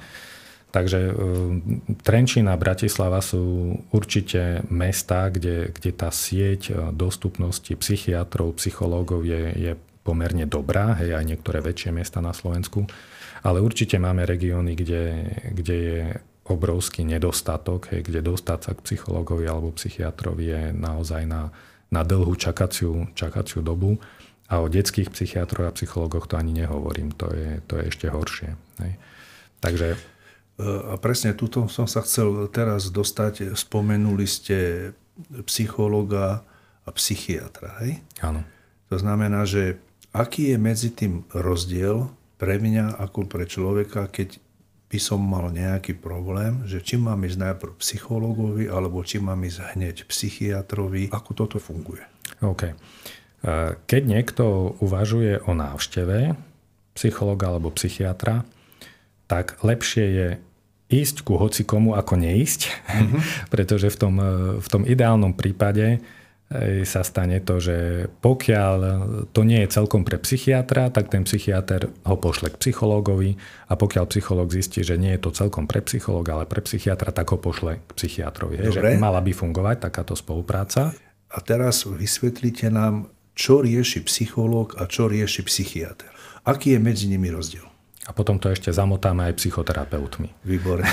[0.73, 1.11] Takže e,
[2.01, 9.53] Trenčín a Bratislava sú určite mesta, kde, kde tá sieť e, dostupnosti psychiatrov, psychológov je,
[9.53, 12.89] je pomerne dobrá, hej, aj niektoré väčšie mesta na Slovensku.
[13.45, 15.03] Ale určite máme regióny, kde,
[15.53, 16.01] kde je
[16.49, 21.53] obrovský nedostatok, hej, kde dostať sa k psychológovi alebo psychiatrovi je naozaj na,
[21.93, 24.01] na dlhú čakaciu, čakaciu dobu.
[24.49, 28.57] A o detských psychiatroch a psychológoch to ani nehovorím, to je, to je ešte horšie.
[28.81, 28.93] Hej.
[29.61, 30.12] Takže
[30.61, 33.57] a presne tuto som sa chcel teraz dostať.
[33.57, 34.91] Spomenuli ste
[35.49, 36.45] psychologa
[36.83, 38.03] a psychiatra, hej?
[38.21, 38.45] Áno.
[38.93, 39.81] To znamená, že
[40.13, 44.37] aký je medzi tým rozdiel pre mňa ako pre človeka, keď
[44.93, 49.73] by som mal nejaký problém, že či mám ísť najprv psychologovi, alebo či mám ísť
[49.73, 52.05] hneď psychiatrovi, ako toto funguje.
[52.45, 52.69] OK.
[52.69, 52.75] E,
[53.89, 56.37] keď niekto uvažuje o návšteve
[56.93, 58.45] psychologa alebo psychiatra,
[59.27, 60.27] tak lepšie je
[60.93, 63.21] ísť ku hocikomu ako neísť, mm-hmm.
[63.53, 64.15] pretože v tom,
[64.61, 68.77] v tom ideálnom prípade e, sa stane to, že pokiaľ
[69.33, 74.05] to nie je celkom pre psychiatra, tak ten psychiatr ho pošle k psychológovi a pokiaľ
[74.13, 77.81] psychológ zistí, že nie je to celkom pre psychológa, ale pre psychiatra, tak ho pošle
[77.81, 78.61] k psychiatrovi.
[78.61, 78.93] Dobre.
[78.93, 80.93] Že mala by fungovať takáto spolupráca.
[81.33, 86.05] A teraz vysvetlite nám, čo rieši psychológ a čo rieši psychiatr.
[86.45, 87.72] Aký je medzi nimi rozdiel?
[88.03, 90.27] A potom to ešte zamotáme aj psychoterapeutmi.
[90.43, 90.83] Výborne.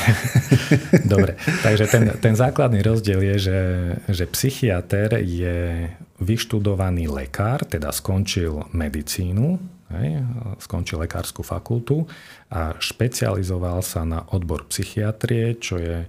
[1.12, 1.34] Dobre,
[1.66, 3.60] takže ten, ten základný rozdiel je, že,
[4.06, 5.90] že psychiatr je
[6.22, 9.58] vyštudovaný lekár, teda skončil medicínu,
[9.90, 10.22] hej,
[10.62, 12.06] skončil lekárskú fakultu
[12.46, 16.08] a špecializoval sa na odbor psychiatrie, čo je e,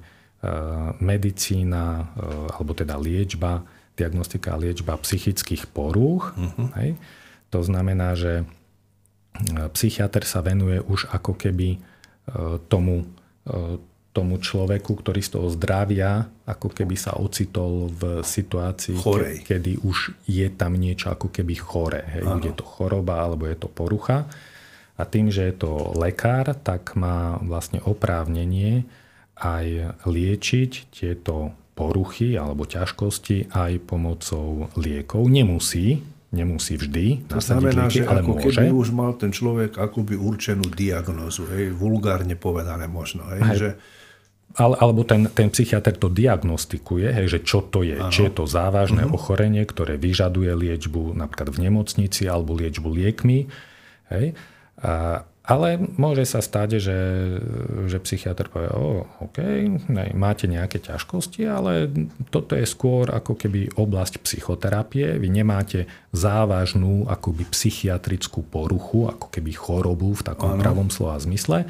[1.02, 2.04] medicína, e,
[2.54, 3.66] alebo teda liečba,
[3.98, 6.38] diagnostika a liečba psychických porúch.
[6.38, 6.70] Uh-huh.
[6.78, 6.94] Hej.
[7.52, 8.46] To znamená, že
[9.74, 11.80] psychiatr sa venuje už ako keby e,
[12.68, 13.08] tomu,
[13.48, 13.80] e,
[14.12, 19.48] tomu človeku, ktorý z toho zdravia ako keby sa ocitol v situácii, Chorej.
[19.48, 22.04] kedy už je tam niečo ako keby chore.
[22.20, 22.52] Hej.
[22.52, 24.28] Je to choroba alebo je to porucha.
[25.00, 28.86] A tým, že je to lekár, tak má vlastne oprávnenie
[29.40, 35.26] aj liečiť tieto poruchy alebo ťažkosti aj pomocou liekov.
[35.26, 38.56] Nemusí, nemusí vždy to znamená, lieky, že ale ako môže.
[38.56, 43.28] keby už mal ten človek akoby určenú diagnózu, hej, vulgárne povedané možno.
[43.36, 43.58] Hej, hej.
[43.60, 43.70] Že...
[44.52, 48.00] Ale, alebo ten, ten psychiatr to diagnostikuje, hej, že čo to je.
[48.00, 48.12] Ano.
[48.12, 49.16] Či je to závažné uh-huh.
[49.16, 53.48] ochorenie, ktoré vyžaduje liečbu napríklad v nemocnici alebo liečbu liekmi.
[54.12, 54.36] Hej.
[54.84, 57.00] A, ale môže sa stať, že,
[57.90, 59.42] že psychiatr povie, o, OK,
[59.90, 61.90] ne, máte nejaké ťažkosti, ale
[62.30, 65.18] toto je skôr ako keby oblasť psychoterapie.
[65.18, 70.62] Vy nemáte závažnú akoby psychiatrickú poruchu, ako keby chorobu v takom ano.
[70.62, 71.66] pravom slova zmysle,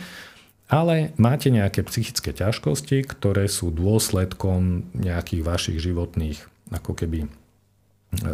[0.67, 7.27] ale máte nejaké psychické ťažkosti, ktoré sú dôsledkom nejakých vašich životných ako keby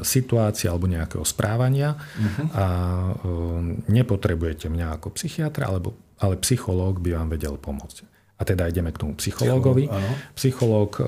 [0.02, 2.48] situácie alebo nejakého správania uh-huh.
[2.58, 3.14] a e,
[3.94, 8.18] nepotrebujete mňa ako psychiatra, alebo, ale psychológ by vám vedel pomôcť.
[8.38, 9.90] A teda ideme k tomu psychológovi.
[10.34, 11.02] Psychológ e,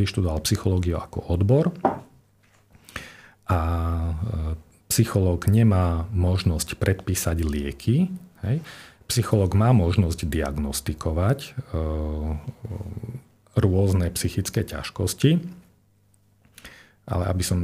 [0.00, 1.72] vyštudoval psychológiu ako odbor
[3.48, 3.60] a
[4.00, 4.12] e,
[4.88, 8.12] psychológ nemá možnosť predpísať lieky.
[8.44, 8.60] Hej.
[9.06, 11.50] Psychológ má možnosť diagnostikovať e,
[13.56, 15.40] rôzne psychické ťažkosti.
[17.06, 17.62] Ale aby som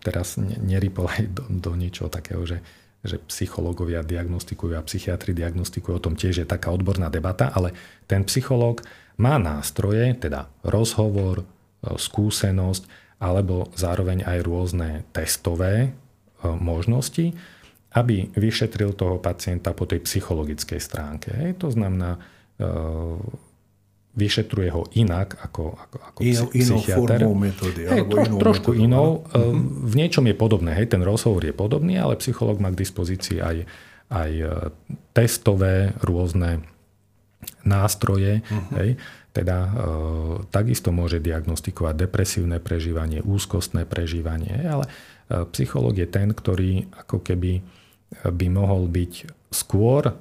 [0.00, 2.64] teraz nerypol aj do, do niečoho takého, že,
[3.04, 7.76] že psychológovia diagnostikujú a psychiatri diagnostikujú, o tom tiež je taká odborná debata, ale
[8.08, 8.80] ten psychológ
[9.20, 11.44] má nástroje, teda rozhovor,
[11.84, 12.88] skúsenosť,
[13.20, 15.92] alebo zároveň aj rôzne testové
[16.40, 17.36] možnosti,
[17.92, 21.30] aby vyšetril toho pacienta po tej psychologickej stránke.
[21.58, 22.16] To znamená,
[22.56, 22.68] e,
[24.10, 27.18] vyšetruje ho inak ako, ako, ako inou, psychiatr.
[27.22, 27.80] Inou metódy.
[27.86, 29.08] Hej, troš, inou trošku metódy, inou.
[29.22, 29.54] Uh-huh.
[29.86, 30.74] V niečom je podobné.
[30.74, 33.56] Hej, ten rozhovor je podobný, ale psychológ má k dispozícii aj,
[34.10, 34.46] aj e,
[35.14, 36.66] testové rôzne
[37.62, 38.42] nástroje.
[38.42, 38.82] Uh-huh.
[38.82, 38.90] Hej.
[39.30, 39.72] Teda e,
[40.50, 44.58] takisto môže diagnostikovať depresívne prežívanie, úzkostné prežívanie.
[44.66, 47.62] Ale e, psychológ je ten, ktorý ako keby
[48.26, 50.18] by mohol byť skôr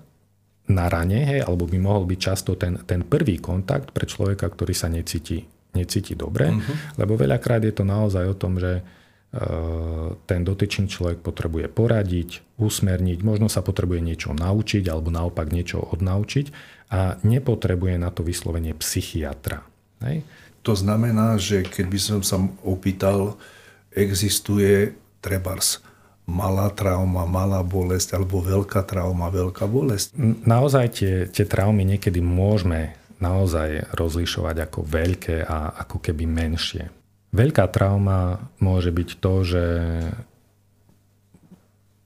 [0.70, 4.74] na rane, hej, alebo by mohol byť často ten, ten prvý kontakt pre človeka, ktorý
[4.78, 5.42] sa necíti,
[5.74, 7.02] necíti dobre, uh-huh.
[7.02, 13.20] lebo veľakrát je to naozaj o tom, že uh, ten dotyčný človek potrebuje poradiť, usmerniť,
[13.26, 16.46] možno sa potrebuje niečo naučiť alebo naopak niečo odnaučiť
[16.94, 19.66] a nepotrebuje na to vyslovenie psychiatra.
[20.06, 20.22] Hej.
[20.62, 23.42] To znamená, že keď by som sa opýtal,
[23.90, 25.82] existuje trebars
[26.30, 30.14] malá trauma, malá bolesť alebo veľká trauma, veľká bolesť?
[30.46, 36.88] Naozaj tie, tie traumy niekedy môžeme naozaj rozlišovať ako veľké a ako keby menšie.
[37.34, 39.66] Veľká trauma môže byť to, že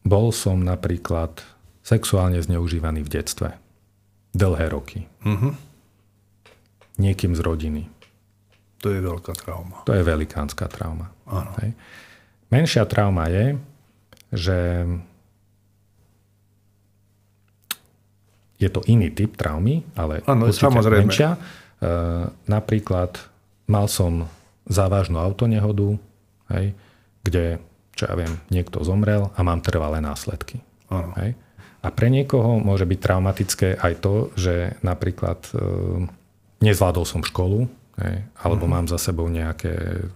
[0.03, 1.39] bol som napríklad
[1.83, 3.49] sexuálne zneužívaný v detstve.
[4.35, 5.05] Dlhé roky.
[5.23, 5.53] Uh-huh.
[6.97, 7.83] Niekým z rodiny.
[8.83, 9.79] To je veľká trauma.
[9.87, 11.07] To je velikánska trauma.
[11.23, 11.55] Áno.
[11.63, 11.71] Hej.
[12.51, 13.55] Menšia trauma je,
[14.33, 14.89] že
[18.63, 21.11] je to iný typ traumy, ale ano, samozrejme.
[21.11, 21.35] menšia.
[21.35, 21.39] E,
[22.47, 23.19] napríklad
[23.67, 24.31] mal som
[24.63, 25.99] závažnú autonehodu,
[26.55, 26.71] hej,
[27.27, 27.59] kde,
[27.95, 30.63] čo ja viem, niekto zomrel a mám trvalé následky.
[31.19, 31.35] Hej.
[31.83, 35.53] A pre niekoho môže byť traumatické aj to, že napríklad e,
[36.63, 37.67] nezvládol som školu,
[37.99, 38.75] hej, alebo uh-huh.
[38.79, 40.07] mám za sebou nejaké,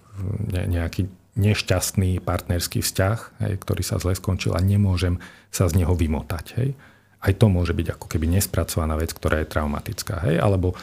[0.48, 5.22] ne, nejaký nešťastný partnerský vzťah, hej, ktorý sa zle skončil a nemôžem
[5.54, 6.46] sa z neho vymotať.
[6.58, 6.70] Hej.
[7.18, 10.26] Aj to môže byť ako keby nespracovaná vec, ktorá je traumatická.
[10.26, 10.74] Hej, alebo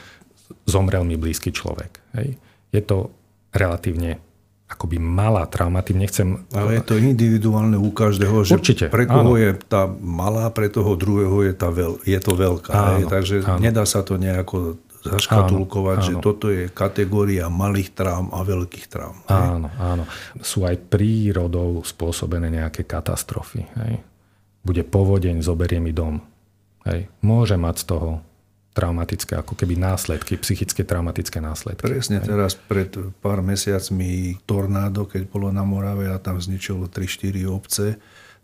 [0.63, 1.99] zomrel mi blízky človek.
[2.17, 2.39] Hej.
[2.71, 3.11] Je to
[3.55, 4.19] relatívne
[4.65, 6.41] akoby malá trauma, tým nechcem...
[6.49, 9.39] Ale je to individuálne u každého, že Určite, pre koho áno.
[9.39, 12.73] je tá malá, pre toho druhého je, tá veľ, je to veľká.
[12.73, 13.05] Áno?
[13.05, 13.61] Takže áno.
[13.61, 16.23] nedá sa to nejako zaškatulkovať, áno, že áno.
[16.25, 19.17] toto je kategória malých traum a veľkých traum.
[19.29, 20.03] Áno, áno.
[20.41, 23.69] Sú aj prírodou spôsobené nejaké katastrofy.
[23.85, 24.01] Hej.
[24.65, 26.17] Bude povodeň, zoberie mi dom.
[26.89, 27.05] Hej.
[27.21, 28.09] Môže mať z toho
[28.75, 31.85] traumatické, ako keby následky, psychické traumatické následky.
[31.85, 32.27] Presne hej.
[32.27, 32.91] teraz pred
[33.23, 37.95] pár mesiacmi tornádo, keď bolo na Morave a tam zničilo 3-4 obce,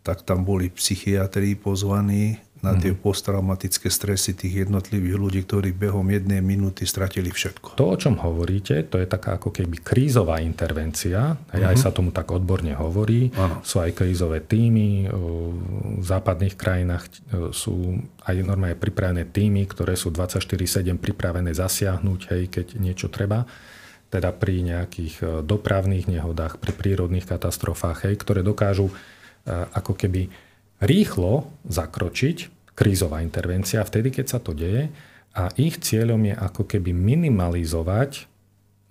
[0.01, 3.01] tak tam boli psychiatri pozvaní na tie mhm.
[3.01, 7.73] posttraumatické stresy tých jednotlivých ľudí, ktorí behom jednej minúty stratili všetko.
[7.73, 11.33] To, o čom hovoríte, to je taká ako keby krízová intervencia.
[11.33, 11.57] Uh-huh.
[11.57, 11.81] Aj mhm.
[11.81, 13.33] sa tomu tak odborne hovorí.
[13.33, 13.65] Ano.
[13.65, 15.09] Sú aj krízové týmy.
[15.99, 17.09] V západných krajinách
[17.49, 17.97] sú
[18.29, 23.49] aj normálne pripravené týmy, ktoré sú 24-7 pripravené zasiahnuť, hej, keď niečo treba
[24.11, 28.91] teda pri nejakých dopravných nehodách, pri prírodných katastrofách, hej, ktoré dokážu
[29.47, 30.50] ako keby
[30.81, 34.89] rýchlo zakročiť, krízová intervencia, vtedy, keď sa to deje
[35.37, 38.27] a ich cieľom je ako keby minimalizovať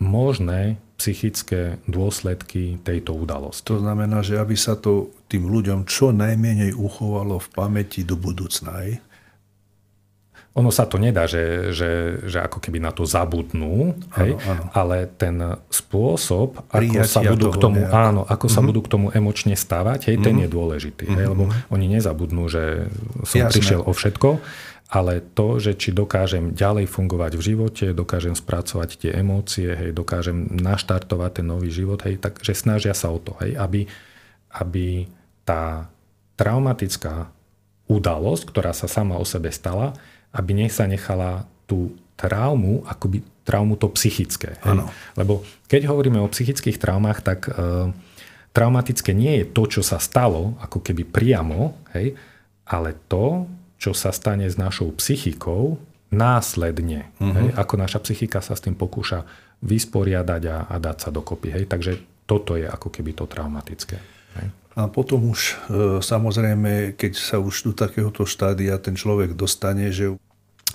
[0.00, 3.68] možné psychické dôsledky tejto udalosti.
[3.72, 8.84] To znamená, že aby sa to tým ľuďom čo najmenej uchovalo v pamäti do budúcna
[10.50, 14.62] ono sa to nedá, že, že, že ako keby na to zabudnú, hej, áno, áno.
[14.74, 15.38] ale ten
[15.70, 18.56] spôsob, ako sa budú k tomu, áno, ako mm-hmm.
[18.58, 20.26] sa budú k tomu emočne stávať, hej, mm-hmm.
[20.26, 20.42] ten mhm.
[20.42, 21.04] je dôležitý.
[21.06, 21.18] Mm-hmm.
[21.22, 21.52] Hej, lebo mhm.
[21.70, 22.90] oni nezabudnú, že
[23.22, 23.54] som Jasné.
[23.54, 24.30] prišiel o všetko,
[24.90, 30.50] ale to, že či dokážem ďalej fungovať v živote, dokážem spracovať tie emócie, hej, dokážem
[30.50, 33.86] naštartovať ten nový život, hej, takže snažia sa o to, hej, aby,
[34.50, 35.06] aby
[35.46, 35.86] tá
[36.34, 37.30] traumatická
[37.86, 39.94] udalosť, ktorá sa sama o sebe stala,
[40.30, 44.60] aby nech sa nechala tú traumu, akoby traumu to psychické.
[44.62, 44.84] Hej?
[45.16, 47.52] Lebo keď hovoríme o psychických traumách, tak e,
[48.52, 52.14] traumatické nie je to, čo sa stalo, ako keby priamo, hej?
[52.68, 53.48] ale to,
[53.80, 55.80] čo sa stane s našou psychikou
[56.12, 57.08] následne.
[57.16, 57.32] Uh-huh.
[57.32, 57.48] Hej?
[57.56, 59.24] Ako naša psychika sa s tým pokúša
[59.64, 61.56] vysporiadať a, a dať sa dokopy.
[61.56, 61.64] Hej?
[61.70, 61.92] Takže
[62.28, 63.98] toto je ako keby to traumatické.
[64.38, 64.46] Hej?
[64.80, 65.54] A potom už e,
[66.00, 70.16] samozrejme, keď sa už do takéhoto štádia ten človek dostane, že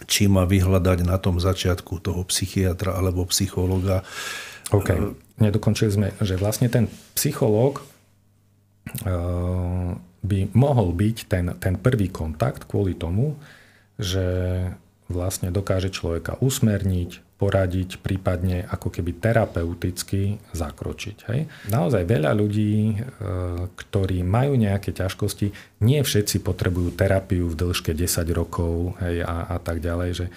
[0.05, 4.05] či má vyhľadať na tom začiatku toho psychiatra alebo psychologa.
[4.69, 5.17] OK.
[5.41, 6.85] Nedokončili sme, že vlastne ten
[7.17, 7.81] psychológ
[10.25, 13.39] by mohol byť ten, ten prvý kontakt kvôli tomu,
[13.97, 14.25] že
[15.09, 21.17] vlastne dokáže človeka usmerniť, poradiť, prípadne ako keby terapeuticky zakročiť.
[21.27, 21.39] Hej.
[21.67, 22.97] Naozaj veľa ľudí, e,
[23.75, 25.51] ktorí majú nejaké ťažkosti,
[25.83, 30.27] nie všetci potrebujú terapiu v dĺžke 10 rokov hej, a, a tak ďalej, že,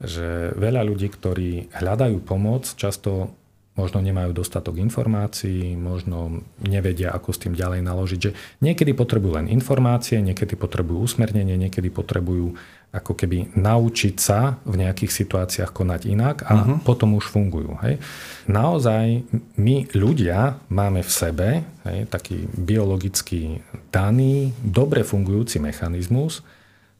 [0.00, 3.36] že veľa ľudí, ktorí hľadajú pomoc, často
[3.78, 8.18] možno nemajú dostatok informácií, možno nevedia, ako s tým ďalej naložiť.
[8.18, 14.80] Že niekedy potrebujú len informácie, niekedy potrebujú usmernenie, niekedy potrebujú ako keby naučiť sa v
[14.80, 16.80] nejakých situáciách konať inak a uh-huh.
[16.80, 17.76] potom už fungujú.
[17.84, 18.00] Hej.
[18.48, 19.28] Naozaj
[19.60, 21.48] my ľudia máme v sebe
[21.84, 23.60] hej, taký biologicky
[23.92, 26.40] daný, dobre fungujúci mechanizmus,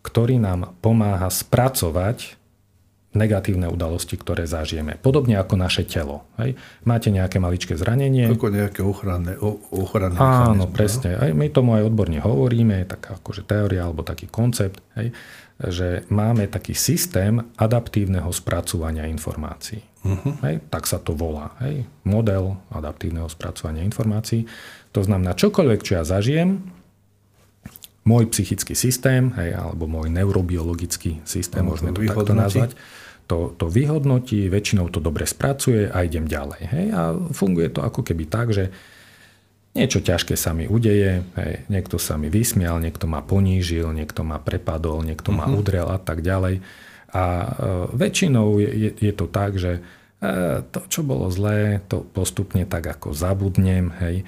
[0.04, 2.36] ktorý nám pomáha spracovať
[3.16, 5.00] negatívne udalosti, ktoré zažijeme.
[5.00, 6.28] Podobne ako naše telo.
[6.36, 6.60] Hej.
[6.84, 8.28] Máte nejaké maličké zranenie.
[8.28, 9.40] Ako nejaké ochranné,
[9.72, 11.16] ochranné Áno, presne.
[11.16, 15.16] Aj my tomu aj odborne hovoríme, taká akože teória alebo taký koncept, hej,
[15.58, 19.80] že máme taký systém adaptívneho spracovania informácií.
[20.04, 20.38] Uh-huh.
[20.46, 21.56] Hej, tak sa to volá.
[21.64, 21.88] Hej.
[22.04, 24.44] Model adaptívneho spracovania informácií.
[24.92, 26.77] To znamená, čokoľvek, čo ja zažijem,
[28.08, 32.72] môj psychický systém, hej, alebo môj neurobiologický systém, no, môžeme to takto nazvať,
[33.28, 36.62] to, to vyhodnotí, väčšinou to dobre spracuje a idem ďalej.
[36.64, 36.86] Hej?
[36.96, 38.72] A funguje to ako keby tak, že
[39.76, 41.52] niečo ťažké sa mi udeje, hej?
[41.68, 45.44] niekto sa mi vysmial, niekto ma ponížil, niekto ma prepadol, niekto uh-huh.
[45.44, 45.54] ma mhm.
[45.60, 46.64] udrel a tak ďalej.
[47.12, 47.48] A e,
[47.92, 49.80] väčšinou je, je, je to tak, že
[50.24, 54.24] e, to, čo bolo zlé, to postupne tak ako zabudnem, hej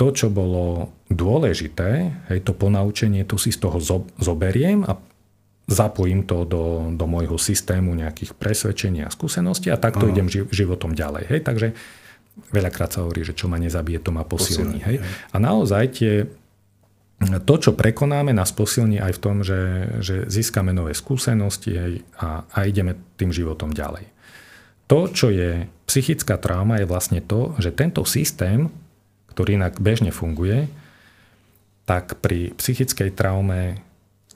[0.00, 3.82] to, čo bolo dôležité, hej, to ponaučenie, to si z toho
[4.16, 4.96] zoberiem a
[5.70, 10.12] zapojím to do, do môjho systému nejakých presvedčení a skúseností a takto Aha.
[10.14, 11.30] idem životom ďalej.
[11.30, 11.40] Hej.
[11.46, 11.68] Takže
[12.50, 14.82] veľakrát sa hovorí, že čo ma nezabije, to ma posilní.
[14.82, 14.96] Hej.
[15.30, 16.26] A naozaj tie,
[17.46, 22.42] to, čo prekonáme, nás posilní aj v tom, že, že získame nové skúsenosti hej, a,
[22.50, 24.10] a ideme tým životom ďalej.
[24.90, 28.70] To, čo je psychická trauma, je vlastne to, že tento systém
[29.30, 30.66] ktorý inak bežne funguje,
[31.84, 33.80] tak pri psychickej traume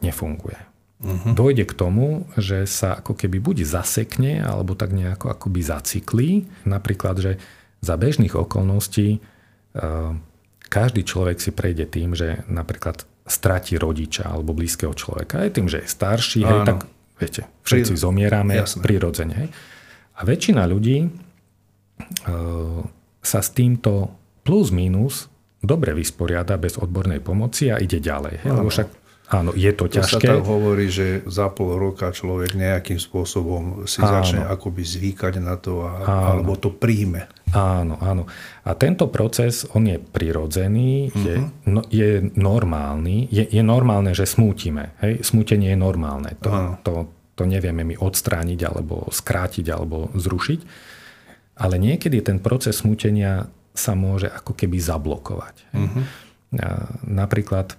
[0.03, 0.59] nefunguje.
[1.05, 1.37] Uh-huh.
[1.37, 6.31] Dojde k tomu, že sa ako keby buď zasekne, alebo tak nejako akoby zacyklí.
[6.65, 7.33] Napríklad, že
[7.85, 10.17] za bežných okolností uh,
[10.73, 15.45] každý človek si prejde tým, že napríklad stratí rodiča alebo blízkeho človeka.
[15.45, 16.89] Aj tým, že je starší, hej, tak
[17.21, 18.81] viete, všetci zomierame Jasné.
[18.85, 19.35] prirodzene.
[19.37, 19.49] Hej.
[20.15, 22.81] A väčšina ľudí uh,
[23.21, 24.13] sa s týmto
[24.45, 25.29] plus minus
[25.65, 28.45] dobre vysporiada bez odbornej pomoci a ide ďalej.
[28.45, 28.51] Hej?
[28.53, 28.89] Lebo však
[29.33, 30.21] Áno, je to, to ťažké.
[30.21, 34.21] To sa tak hovorí, že za pol roka človek nejakým spôsobom si áno.
[34.21, 36.05] začne akoby zvýkať na to a,
[36.37, 37.25] alebo to príjme.
[37.57, 38.29] Áno, áno.
[38.69, 41.25] A tento proces, on je prirodzený, uh-huh.
[41.25, 41.49] je, mhm.
[41.73, 43.33] no, je normálny.
[43.33, 44.93] Je, je normálne, že smútime.
[45.01, 45.25] Hej?
[45.25, 46.37] Smútenie je normálne.
[46.45, 46.93] To, to,
[47.33, 50.61] to nevieme my odstrániť alebo skrátiť alebo zrušiť.
[51.65, 55.55] Ale niekedy ten proces smútenia sa môže ako keby zablokovať.
[55.75, 56.03] Uh-huh.
[57.03, 57.75] Napríklad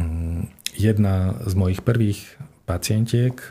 [0.00, 3.48] mm, jedna z mojich prvých pacientiek e,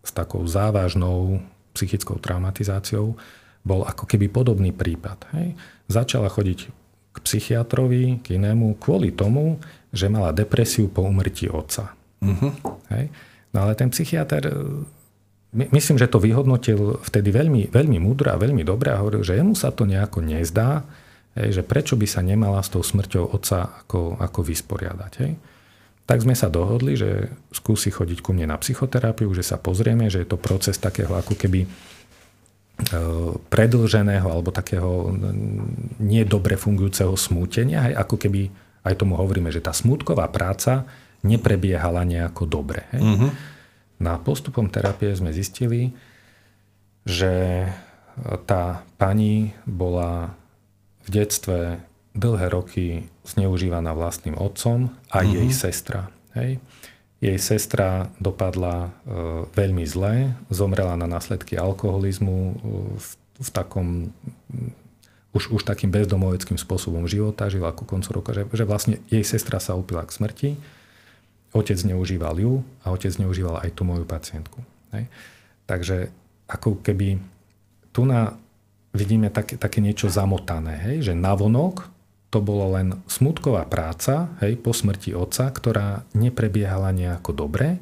[0.00, 1.44] s takou závažnou
[1.76, 3.20] psychickou traumatizáciou
[3.60, 5.28] bol ako keby podobný prípad.
[5.36, 5.52] Hej.
[5.92, 6.72] Začala chodiť
[7.12, 9.60] k psychiatrovi, k inému, kvôli tomu,
[9.92, 11.92] že mala depresiu po umrtí otca.
[12.24, 12.56] Uh-huh.
[12.88, 13.12] Hej.
[13.52, 14.48] No ale ten psychiatr
[15.52, 19.56] myslím, že to vyhodnotil vtedy veľmi, veľmi múdro a veľmi dobre a hovoril, že jemu
[19.56, 20.84] sa to nejako nezdá,
[21.38, 25.12] hej, že prečo by sa nemala s tou smrťou otca ako, ako vysporiadať.
[25.24, 25.32] Hej.
[26.08, 30.24] Tak sme sa dohodli, že skúsi chodiť ku mne na psychoterapiu, že sa pozrieme, že
[30.24, 31.68] je to proces takého ako keby e,
[33.52, 35.12] predlženého alebo takého
[36.00, 38.48] nedobre fungujúceho smútenia, hej, ako keby
[38.88, 40.88] aj tomu hovoríme, že tá smútková práca
[41.24, 42.88] neprebiehala nejako dobre.
[42.92, 43.00] Hej.
[43.98, 45.90] Na postupom terapie sme zistili,
[47.02, 47.66] že
[48.46, 50.34] tá pani bola
[51.06, 51.82] v detstve
[52.18, 52.86] dlhé roky
[53.22, 55.34] zneužívaná vlastným otcom a mm-hmm.
[55.34, 56.10] jej sestra.
[56.34, 56.58] Hej.
[57.18, 58.90] Jej sestra dopadla e,
[59.50, 62.54] veľmi zle, zomrela na následky alkoholizmu e,
[62.98, 63.08] v,
[63.42, 64.10] v takom
[65.34, 69.60] už, už takým bezdomoveckým spôsobom života, žila ku koncu roka, že, že vlastne jej sestra
[69.62, 70.50] sa upila k smrti
[71.54, 74.60] otec neužíval ju a otec neužíval aj tú moju pacientku.
[74.92, 75.08] Hej.
[75.68, 76.12] Takže
[76.48, 77.20] ako keby
[77.92, 78.36] tu na,
[78.96, 81.88] vidíme také, také niečo zamotané, hej, že navonok
[82.28, 87.80] to bolo len smutková práca hej, po smrti otca, ktorá neprebiehala nejako dobre,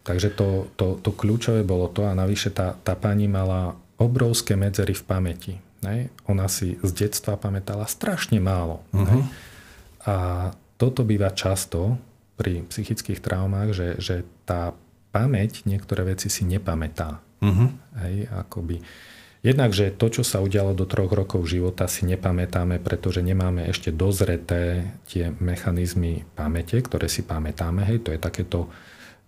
[0.00, 4.96] Takže to, to, to kľúčové bolo to a navyše tá, tá pani mala obrovské medzery
[4.96, 5.54] v pamäti.
[5.84, 6.08] Ne?
[6.24, 8.80] Ona si z detstva pamätala strašne málo.
[8.96, 9.22] Uh-huh.
[10.08, 10.16] A
[10.80, 12.00] toto býva často
[12.40, 14.16] pri psychických traumách, že, že
[14.48, 14.72] tá
[15.12, 17.20] pamäť niektoré veci si nepamätá.
[17.44, 17.68] Uh-huh.
[18.00, 18.80] Hej, akoby.
[19.44, 23.92] Jednak, že to, čo sa udialo do troch rokov života, si nepamätáme, pretože nemáme ešte
[23.92, 27.84] dozreté tie mechanizmy pamäte, ktoré si pamätáme.
[27.84, 28.72] Hej, to je takéto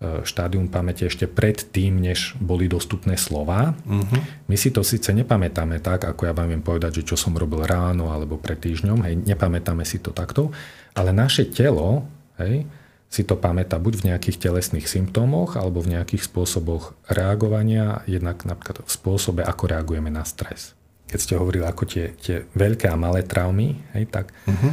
[0.03, 3.79] E, štádium pamäte ešte pred tým, než boli dostupné slova.
[3.87, 4.19] Uh-huh.
[4.51, 7.63] My si to síce nepamätáme tak, ako ja vám viem povedať, že čo som robil
[7.63, 10.51] ráno alebo pred týždňom, hej, nepamätáme si to takto,
[10.99, 12.03] ale naše telo
[12.43, 12.67] hej,
[13.13, 18.89] si to pamätá buď v nejakých telesných symptómoch alebo v nejakých spôsoboch reagovania, jednak napríklad
[18.89, 20.73] v spôsobe, ako reagujeme na stres.
[21.13, 24.73] Keď ste hovorili ako tie, tie veľké a malé traumy, hej, tak uh-huh.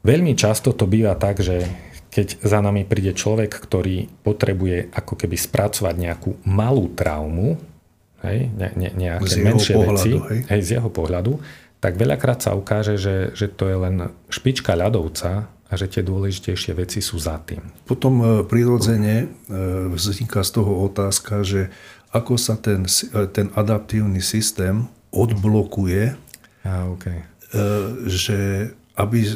[0.00, 1.68] veľmi často to býva tak, že
[2.08, 7.60] keď za nami príde človek, ktorý potrebuje ako keby spracovať nejakú malú traumu,
[8.24, 10.40] hej, ne, ne, nejaké z menšie pohľadu, veci, hej.
[10.48, 11.36] Hej, z jeho pohľadu,
[11.84, 16.76] tak veľakrát sa ukáže, že, že to je len špička ľadovca a že tie dôležitejšie
[16.76, 17.64] veci sú za tým.
[17.88, 19.26] Potom e, prirodzene e,
[19.88, 21.72] vzniká z toho otázka, že
[22.12, 26.12] ako sa ten, e, ten adaptívny systém odblokuje,
[26.68, 27.24] a, okay.
[28.06, 29.34] že aby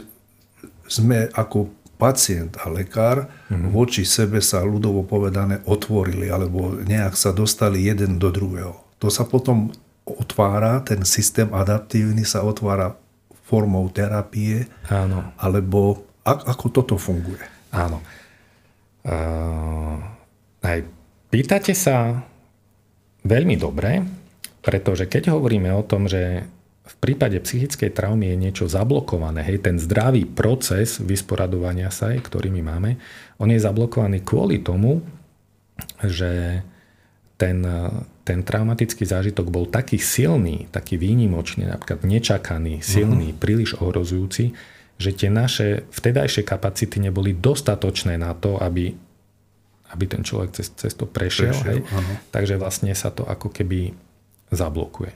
[0.87, 3.73] sme ako pacient a lekár mm-hmm.
[3.73, 8.77] voči sebe sa ľudovo povedané otvorili alebo nejak sa dostali jeden do druhého.
[9.01, 9.73] To sa potom
[10.07, 12.95] otvára, ten systém adaptívny sa otvára
[13.47, 15.35] formou terapie, Áno.
[15.39, 17.47] alebo ako toto funguje?
[17.71, 18.03] Áno.
[19.07, 20.03] Uh,
[20.67, 20.83] aj
[21.31, 22.27] pýtate sa
[23.23, 24.03] veľmi dobre,
[24.67, 26.43] pretože keď hovoríme o tom, že
[26.87, 32.63] v prípade psychickej traumy je niečo zablokované, hej, ten zdravý proces vysporadovania sa, ktorý my
[32.63, 32.91] máme,
[33.43, 35.03] on je zablokovaný kvôli tomu,
[36.03, 36.63] že
[37.37, 37.59] ten,
[38.23, 43.43] ten traumatický zážitok bol taký silný, taký výnimočný, napríklad nečakaný, silný, uh-huh.
[43.43, 44.57] príliš ohrozujúci,
[44.97, 48.97] že tie naše vtedajšie kapacity neboli dostatočné na to, aby,
[49.93, 51.53] aby ten človek cez, cez to prešiel.
[51.53, 51.89] prešiel hej.
[52.33, 53.93] Takže vlastne sa to ako keby
[54.49, 55.13] zablokuje.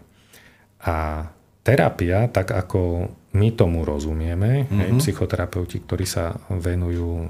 [0.84, 1.28] A
[1.64, 4.80] terapia, tak ako my tomu rozumieme, mm-hmm.
[4.80, 7.28] hej, psychoterapeuti, ktorí sa venujú e,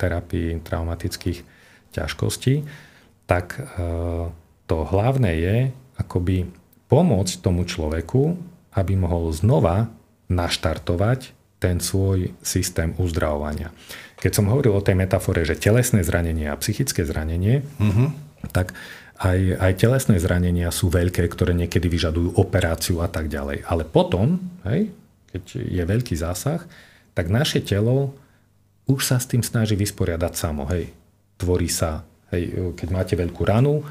[0.00, 1.38] terapii traumatických
[1.92, 2.64] ťažkostí,
[3.26, 3.62] tak e,
[4.64, 5.56] to hlavné je
[5.98, 6.48] akoby
[6.86, 8.38] pomôcť tomu človeku,
[8.78, 9.90] aby mohol znova
[10.30, 13.70] naštartovať ten svoj systém uzdravovania.
[14.16, 18.08] Keď som hovoril o tej metafore, že telesné zranenie a psychické zranenie, mm-hmm.
[18.52, 18.72] tak
[19.20, 23.68] aj, aj telesné zranenia sú veľké, ktoré niekedy vyžadujú operáciu a tak ďalej.
[23.68, 24.88] Ale potom, hej,
[25.28, 26.64] keď je veľký zásah,
[27.12, 28.16] tak naše telo
[28.88, 30.64] už sa s tým snaží vysporiadať samo.
[30.72, 30.90] Hej.
[31.36, 33.84] Tvorí sa, hej, keď máte veľkú ranu,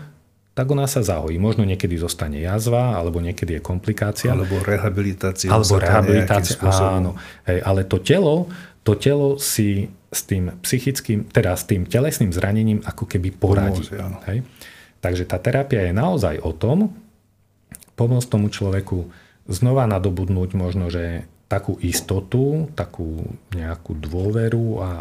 [0.59, 1.39] tak ona sa zahojí.
[1.39, 4.35] Možno niekedy zostane jazva, alebo niekedy je komplikácia.
[4.35, 5.47] Alebo rehabilitácia.
[5.47, 7.15] Alebo rehabilitácia, áno.
[7.47, 8.51] Hej, ale to telo,
[8.83, 13.87] to telo si s tým psychickým, teda s tým telesným zranením ako keby poradí.
[13.87, 14.27] Pomôže.
[14.27, 14.43] Hej.
[14.99, 16.91] Takže tá terapia je naozaj o tom,
[17.95, 19.07] pomôcť tomu človeku
[19.47, 24.91] znova nadobudnúť možno, že takú istotu, takú nejakú dôveru a,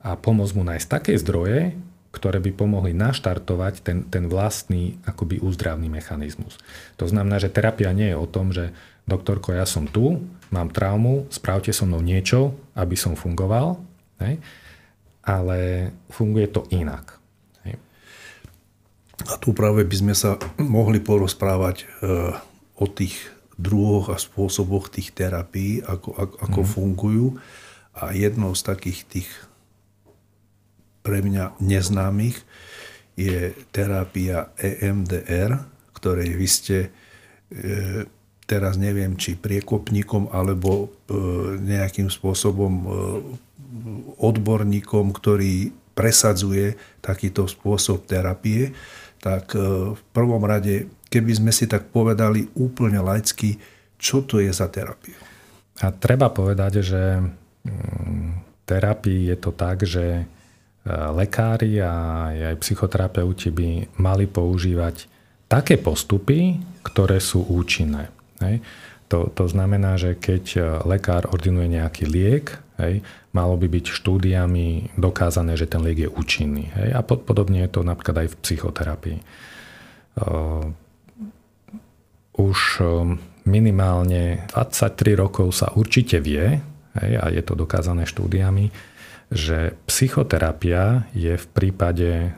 [0.00, 1.76] a pomôcť mu nájsť také zdroje,
[2.12, 6.60] ktoré by pomohli naštartovať ten, ten vlastný akoby úzdravný mechanizmus.
[7.00, 8.76] To znamená, že terapia nie je o tom, že
[9.08, 10.20] doktorko, ja som tu,
[10.52, 13.80] mám traumu, spravte so mnou niečo, aby som fungoval,
[14.20, 14.38] hej?
[15.24, 17.22] ale funguje to inak.
[19.30, 21.86] A tu práve by sme sa mohli porozprávať e,
[22.74, 26.68] o tých druhoch a spôsoboch tých terapií, ako, ako, ako mm.
[26.68, 27.26] fungujú.
[27.92, 29.30] A jednou z takých tých
[31.02, 32.38] pre mňa neznámych
[33.18, 35.62] je terapia EMDR,
[35.98, 36.90] ktorej vy ste e,
[38.48, 41.16] teraz neviem, či priekopníkom alebo e,
[41.60, 42.74] nejakým spôsobom
[44.20, 48.72] odborníkom, ktorý presadzuje takýto spôsob terapie
[49.22, 53.54] tak e, v prvom rade, keby sme si tak povedali úplne laicky,
[53.94, 55.14] čo to je za terapiu?
[55.78, 57.22] A treba povedať, že
[57.62, 60.24] mm, terapii je to tak, že e,
[60.90, 61.92] lekári a
[62.52, 63.68] aj psychoterapeuti by
[64.02, 65.06] mali používať
[65.46, 68.10] také postupy, ktoré sú účinné.
[68.42, 68.58] Hej.
[69.12, 73.04] To, to znamená, že keď e, lekár ordinuje nejaký liek, hej,
[73.36, 76.72] malo by byť štúdiami dokázané, že ten liek je účinný.
[76.72, 79.18] Hej, a pod, podobne je to napríklad aj v psychoterapii.
[80.12, 80.68] Uh,
[82.36, 82.84] už
[83.48, 86.60] minimálne 23 rokov sa určite vie,
[87.00, 88.68] hej, a je to dokázané štúdiami,
[89.32, 92.36] že psychoterapia je v prípade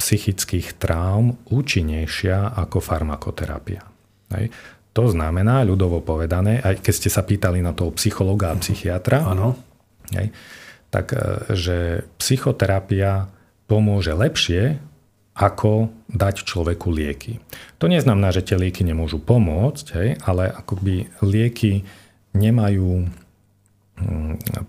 [0.00, 3.84] psychických traum účinnejšia ako farmakoterapia.
[4.32, 4.48] Hej.
[4.96, 9.54] To znamená, ľudovo povedané, aj keď ste sa pýtali na toho psychologa a psychiatra, Áno.
[10.10, 10.34] Hej,
[10.90, 11.78] tak e, že
[12.18, 13.30] psychoterapia
[13.70, 14.82] pomôže lepšie,
[15.30, 17.38] ako dať človeku lieky.
[17.78, 21.86] To neznamená, že tie lieky nemôžu pomôcť, hej, ale akoby lieky
[22.34, 23.06] nemajú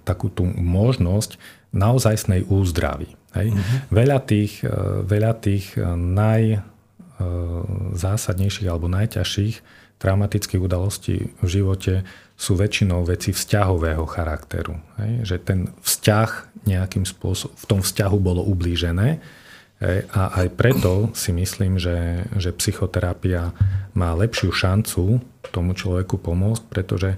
[0.04, 1.38] takú tú možnosť
[1.72, 3.16] naozajstnej úzdravy.
[3.32, 3.56] Hej.
[3.56, 3.80] Uh-huh.
[3.92, 4.72] Veľa tých, e,
[5.08, 9.64] veľa tých e, najzásadnejších alebo najťažších
[10.02, 12.04] traumatických udalostí v živote
[12.34, 14.74] sú väčšinou veci vzťahového charakteru.
[15.00, 15.24] Hej?
[15.30, 16.30] Že ten vzťah
[16.66, 19.22] nejakým spôsobom, v tom vzťahu bolo ublížené
[19.80, 20.04] hej?
[20.12, 23.54] a aj preto si myslím, že, že psychoterapia
[23.94, 25.22] má lepšiu šancu
[25.52, 27.18] tomu človeku pomôcť, pretože e,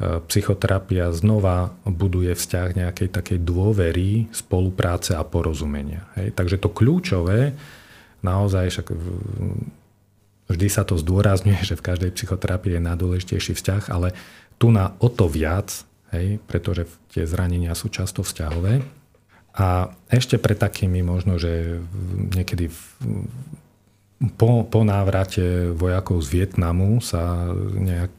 [0.00, 6.08] psychoterapia znova buduje vzťah nejakej takej dôvery, spolupráce a porozumenia.
[6.16, 6.32] Hej?
[6.32, 7.52] Takže to kľúčové,
[8.24, 8.88] naozaj však
[10.50, 14.10] Vždy sa to zdôrazňuje, že v každej psychoterapii je najdôležitejší vzťah, ale
[14.58, 18.82] tu na o to viac, hej, pretože tie zranenia sú často vzťahové.
[19.54, 21.78] A ešte pre takými možno, že
[22.34, 22.80] niekedy v,
[24.34, 28.10] po, po návrate vojakov z Vietnamu sa nejak,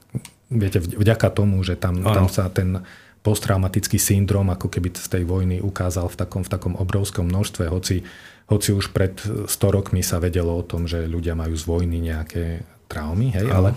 [0.52, 2.84] viete, vďaka tomu, že tam, tam sa ten
[3.22, 8.04] posttraumatický syndrom ako keby z tej vojny ukázal v takom, v takom obrovskom množstve, hoci
[8.52, 9.16] hoci už pred
[9.48, 13.72] 100 rokmi sa vedelo o tom, že ľudia majú z vojny nejaké traumy, hej, ale,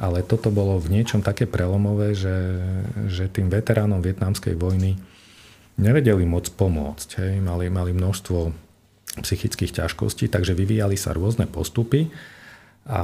[0.00, 2.64] ale toto bolo v niečom také prelomové, že,
[3.12, 4.96] že tým veteránom vietnamskej vojny
[5.76, 7.08] nevedeli moc pomôcť.
[7.20, 8.56] Hej, mali, mali množstvo
[9.20, 12.08] psychických ťažkostí, takže vyvíjali sa rôzne postupy
[12.88, 13.02] a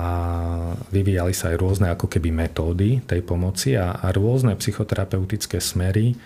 [0.88, 6.16] vyvíjali sa aj rôzne ako keby metódy tej pomoci a, a rôzne psychoterapeutické smery e,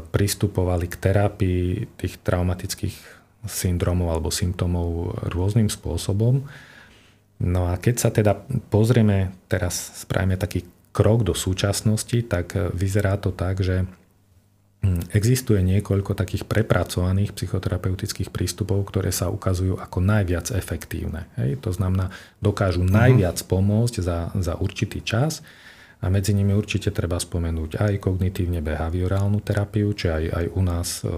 [0.00, 1.64] pristupovali k terapii
[2.00, 2.96] tých traumatických
[3.44, 6.44] syndromov alebo symptómov rôznym spôsobom.
[7.40, 8.36] No a keď sa teda
[8.68, 13.88] pozrieme, teraz spravíme taký krok do súčasnosti, tak vyzerá to tak, že
[15.12, 21.28] existuje niekoľko takých prepracovaných psychoterapeutických prístupov, ktoré sa ukazujú ako najviac efektívne.
[21.36, 21.60] Hej?
[21.68, 22.08] To znamená,
[22.40, 22.96] dokážu uh-huh.
[22.96, 25.44] najviac pomôcť za, za určitý čas
[26.00, 30.88] a medzi nimi určite treba spomenúť aj kognitívne behaviorálnu terapiu, či aj, aj u nás
[31.04, 31.12] e,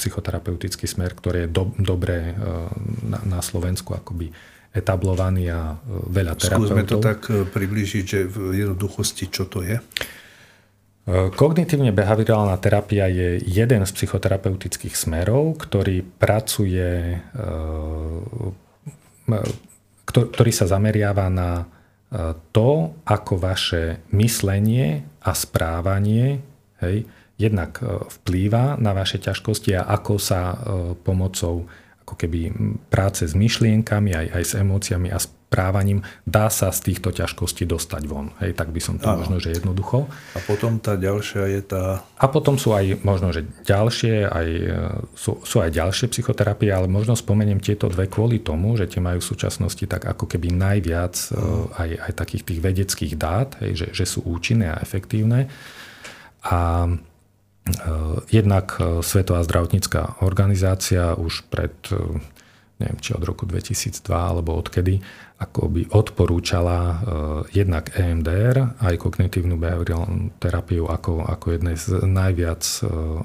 [0.00, 2.34] psychoterapeutický smer, ktorý je do, dobre e,
[3.04, 4.32] na, na Slovensku akoby
[4.72, 6.72] etablovaný a e, veľa terapeutov.
[6.72, 9.76] Skúsme to tak e, približiť, že v jednoduchosti čo to je?
[11.06, 17.20] E, kognitívne behaviorálna terapia je jeden z psychoterapeutických smerov, ktorý pracuje,
[20.04, 21.70] ktorý sa zameriava na
[22.50, 26.42] to, ako vaše myslenie a správanie
[26.82, 27.06] hej,
[27.40, 30.56] jednak e, vplýva na vaše ťažkosti a ako sa e,
[31.00, 31.70] pomocou
[32.10, 32.50] ako keby
[32.90, 38.02] práce s myšlienkami, aj, aj s emóciami a správaním dá sa z týchto ťažkostí dostať
[38.06, 38.30] von.
[38.38, 39.22] Hej, tak by som to ano.
[39.22, 40.06] možno, že jednoducho.
[40.34, 42.06] A potom tá ďalšia je tá...
[42.22, 44.48] A potom sú aj možno, že ďalšie, aj,
[45.18, 49.18] sú, sú aj ďalšie psychoterapie, ale možno spomeniem tieto dve kvôli tomu, že tie majú
[49.18, 51.66] v súčasnosti tak ako keby najviac uh.
[51.82, 55.50] aj, aj takých tých vedeckých dát, hej, že, že sú účinné a efektívne.
[56.46, 57.09] A e,
[58.32, 61.72] jednak e, Svetová zdravotnícká organizácia už pred
[62.80, 65.04] neviem, či od roku 2002 alebo odkedy,
[65.36, 67.00] ako odporúčala
[67.52, 72.64] jednak EMDR, aj kognitívnu behaviorálnu terapiu ako, ako jednej z najviac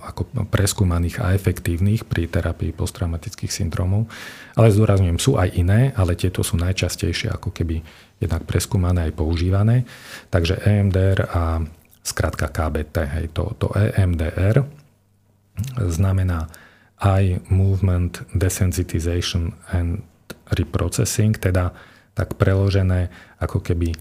[0.04, 4.12] ako preskúmaných a efektívnych pri terapii posttraumatických syndromov.
[4.60, 7.80] Ale zdôrazňujem, sú aj iné, ale tieto sú najčastejšie ako keby
[8.20, 9.88] jednak preskúmané aj používané.
[10.32, 11.64] Takže EMDR a
[12.06, 14.62] skratka KBT, hej, to, to EMDR
[15.82, 16.46] znamená
[17.02, 20.06] Eye Movement Desensitization and
[20.54, 21.74] Reprocessing, teda
[22.14, 23.10] tak preložené
[23.42, 23.92] ako keby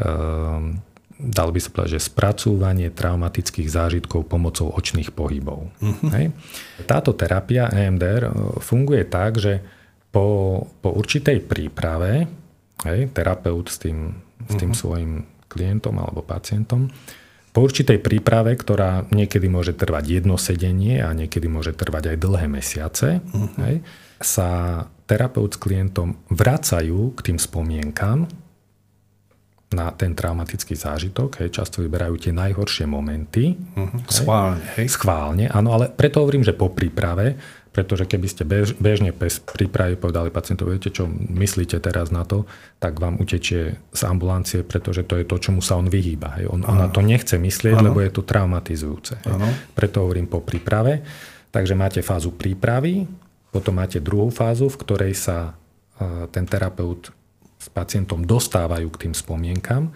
[0.00, 0.80] um,
[1.18, 5.68] dal by sa povedať, že spracúvanie traumatických zážitkov pomocou očných pohybov.
[5.82, 6.10] Uh-huh.
[6.14, 6.30] Hej.
[6.86, 8.32] Táto terapia EMDR e,
[8.62, 9.58] funguje tak, že
[10.14, 12.30] po, po určitej príprave
[12.86, 14.14] hej, terapeut s tým,
[14.46, 14.80] s tým uh-huh.
[14.80, 15.12] svojim
[15.50, 16.86] klientom alebo pacientom
[17.52, 22.46] po určitej príprave, ktorá niekedy môže trvať jedno sedenie a niekedy môže trvať aj dlhé
[22.46, 23.50] mesiace, uh-huh.
[23.66, 23.76] hej,
[24.20, 24.48] sa
[25.08, 28.28] terapeut s klientom vracajú k tým spomienkam
[29.68, 31.44] na ten traumatický zážitok.
[31.44, 33.52] Hej, často vyberajú tie najhoršie momenty.
[33.52, 34.00] Uh-huh.
[34.08, 34.64] Schválne.
[34.80, 34.86] Hej.
[34.96, 37.36] Schválne, áno, ale preto hovorím, že po príprave,
[37.78, 42.42] pretože keby ste bež, bežne bez prípravy povedali pacientovi, viete čo, myslíte teraz na to,
[42.82, 46.42] tak vám utečie z ambulancie, pretože to je to, čomu sa on vyhýba.
[46.42, 46.50] Hej.
[46.50, 47.94] On, on na to nechce myslieť, ano.
[47.94, 49.22] lebo je to traumatizujúce.
[49.22, 49.54] Hej.
[49.78, 51.06] Preto hovorím po príprave.
[51.54, 53.06] Takže máte fázu prípravy,
[53.54, 55.54] potom máte druhú fázu, v ktorej sa
[56.34, 57.14] ten terapeut
[57.62, 59.94] s pacientom dostávajú k tým spomienkam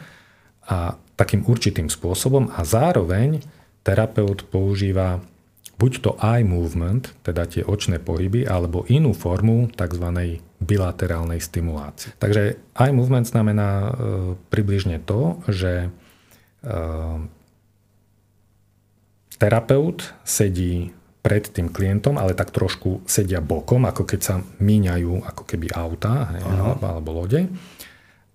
[0.70, 3.42] a takým určitým spôsobom a zároveň
[3.82, 5.18] terapeut používa
[5.82, 10.38] buď to eye movement, teda tie očné pohyby, alebo inú formu tzv.
[10.62, 12.14] bilaterálnej stimulácie.
[12.22, 13.90] Takže eye movement znamená e,
[14.46, 15.90] približne to, že
[16.62, 16.78] e,
[19.42, 25.42] terapeut sedí pred tým klientom, ale tak trošku sedia bokom, ako keď sa míňajú ako
[25.42, 27.50] keby auta hej, alebo, alebo lode.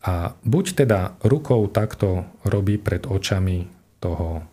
[0.03, 3.67] A buď teda rukou takto robí pred očami
[3.99, 4.43] toho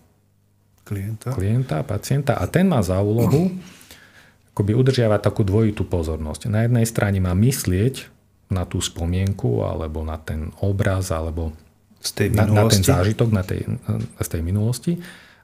[0.84, 1.32] klienta.
[1.32, 3.50] klienta, pacienta a ten má za úlohu
[4.54, 6.46] akoby udržiavať takú dvojitú pozornosť.
[6.46, 8.06] Na jednej strane má myslieť
[8.54, 11.50] na tú spomienku alebo na ten obraz alebo
[11.98, 13.66] z tej na, na ten zážitok na tej,
[14.20, 15.00] z tej minulosti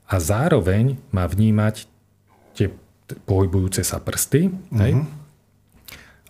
[0.07, 1.89] a zároveň má vnímať
[2.55, 2.69] tie
[3.25, 4.79] pohybujúce sa prsty, uh-huh.
[4.79, 5.20] hej, mhm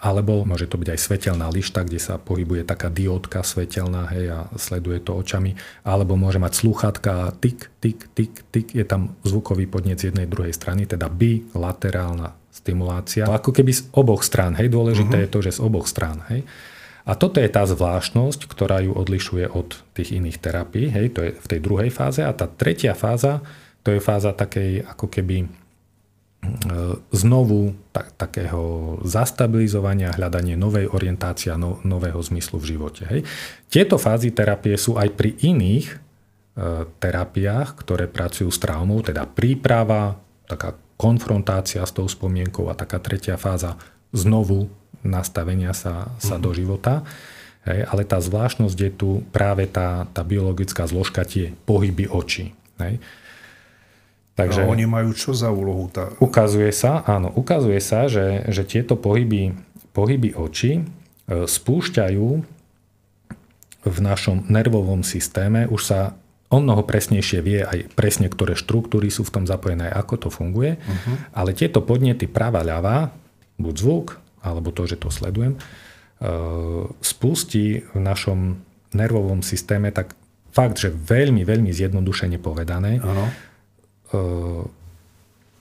[0.00, 4.38] alebo môže to byť aj svetelná lišta, kde sa pohybuje taká diódka svetelná hej, a
[4.56, 5.60] sleduje to očami.
[5.84, 8.72] Alebo môže mať slúchatka a tik, tik, tik, tik.
[8.72, 13.28] Je tam zvukový podnec z jednej druhej strany, teda bilaterálna stimulácia.
[13.28, 14.56] Ako keby z oboch strán.
[14.56, 15.24] Hej, dôležité uh-huh.
[15.28, 16.24] je to, že z oboch strán.
[16.32, 16.48] Hej.
[17.04, 20.88] A toto je tá zvláštnosť, ktorá ju odlišuje od tých iných terapií.
[20.88, 22.24] Hej, to je v tej druhej fáze.
[22.24, 23.44] A tá tretia fáza,
[23.84, 25.44] to je fáza takej ako keby
[27.10, 33.02] znovu tak, takého zastabilizovania, hľadanie novej orientácie a no, nového zmyslu v živote.
[33.10, 33.20] Hej.
[33.68, 35.96] Tieto fázy terapie sú aj pri iných e,
[36.86, 43.40] terapiách, ktoré pracujú s traumou, teda príprava, taká konfrontácia s tou spomienkou a taká tretia
[43.40, 43.78] fáza
[44.12, 44.68] znovu
[45.00, 46.42] nastavenia sa, sa mm.
[46.42, 46.94] do života.
[47.64, 52.56] Hej, ale tá zvláštnosť je tu práve tá, tá biologická zložka, tie pohyby očí.
[52.80, 53.00] Hej.
[54.46, 55.90] Takže oni majú čo za úlohu?
[55.92, 56.12] Tá...
[56.22, 59.52] Ukazuje sa, áno, ukazuje sa, že, že tieto pohyby,
[59.92, 60.82] pohyby očí e,
[61.44, 62.26] spúšťajú
[63.80, 66.00] v našom nervovom systéme, už sa
[66.50, 70.76] o mnoho presnejšie vie aj presne, ktoré štruktúry sú v tom zapojené, ako to funguje,
[70.76, 71.14] uh-huh.
[71.30, 73.14] ale tieto podnety práva ľava,
[73.56, 75.58] buď zvuk, alebo to, že to sledujem, e,
[77.00, 78.58] spustí v našom
[78.90, 80.18] nervovom systéme tak
[80.50, 83.49] fakt, že veľmi, veľmi zjednodušene povedané, E,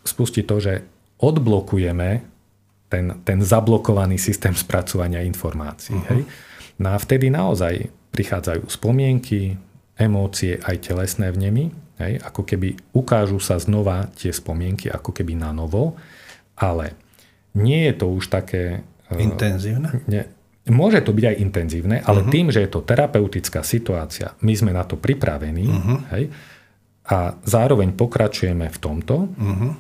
[0.06, 0.74] spustiť to, že
[1.20, 2.10] odblokujeme
[2.89, 5.95] ten, ten zablokovaný systém spracovania informácií.
[5.95, 6.10] Uh-huh.
[6.10, 6.22] Hej?
[6.82, 9.60] No a vtedy naozaj prichádzajú spomienky,
[10.00, 11.70] emócie, aj telesné vnemy,
[12.02, 12.14] hej?
[12.26, 16.00] ako keby ukážu sa znova tie spomienky, ako keby na novo,
[16.58, 16.97] ale
[17.54, 18.82] nie je to už také...
[19.12, 20.02] E, intenzívne?
[20.10, 20.26] Ne,
[20.72, 22.34] môže to byť aj intenzívne, ale uh-huh.
[22.34, 26.00] tým, že je to terapeutická situácia, my sme na to pripravení, uh-huh.
[26.18, 26.34] hej,
[27.10, 29.74] a zároveň pokračujeme v tomto, uh-huh.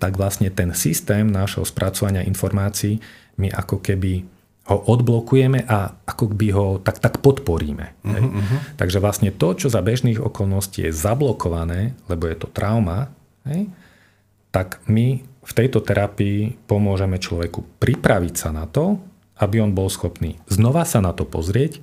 [0.00, 2.96] tak vlastne ten systém nášho spracovania informácií
[3.36, 4.24] my ako keby
[4.72, 7.98] ho odblokujeme a ako by ho tak, tak podporíme.
[8.06, 8.58] Uh-huh, uh-huh.
[8.78, 13.10] Takže vlastne to, čo za bežných okolností je zablokované, lebo je to trauma,
[13.44, 13.68] hej,
[14.54, 19.02] tak my v tejto terapii pomôžeme človeku pripraviť sa na to,
[19.42, 21.82] aby on bol schopný znova sa na to pozrieť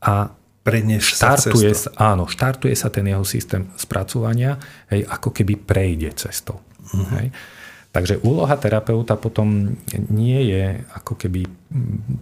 [0.00, 4.60] a prenieš štartuje sa, áno, štartuje sa ten jeho systém spracovania,
[4.92, 6.60] hej, ako keby prejde cestou.
[6.92, 7.08] Uh-huh.
[7.16, 7.32] Hej.
[7.90, 9.74] Takže úloha terapeuta potom
[10.14, 11.50] nie je ako keby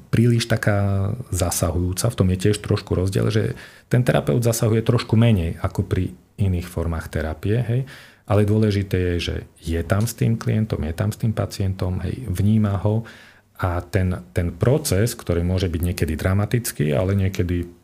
[0.08, 2.08] príliš taká zasahujúca.
[2.08, 3.52] V tom je tiež trošku rozdiel, že
[3.92, 7.60] ten terapeut zasahuje trošku menej ako pri iných formách terapie.
[7.60, 7.80] Hej.
[8.28, 12.28] Ale dôležité je, že je tam s tým klientom, je tam s tým pacientom, hej,
[12.28, 13.04] vníma ho
[13.60, 17.77] a ten, ten proces, ktorý môže byť niekedy dramatický, ale niekedy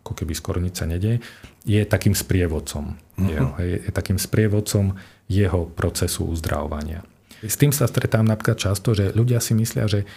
[0.00, 1.20] ako keby skoro nič sa nedie,
[1.66, 2.96] je takým sprievodcom.
[2.96, 3.28] Uh-huh.
[3.28, 4.96] Jeho, je, je takým sprievodcom
[5.28, 7.04] jeho procesu uzdravovania.
[7.44, 10.08] S tým sa stretám napríklad často, že ľudia si myslia, že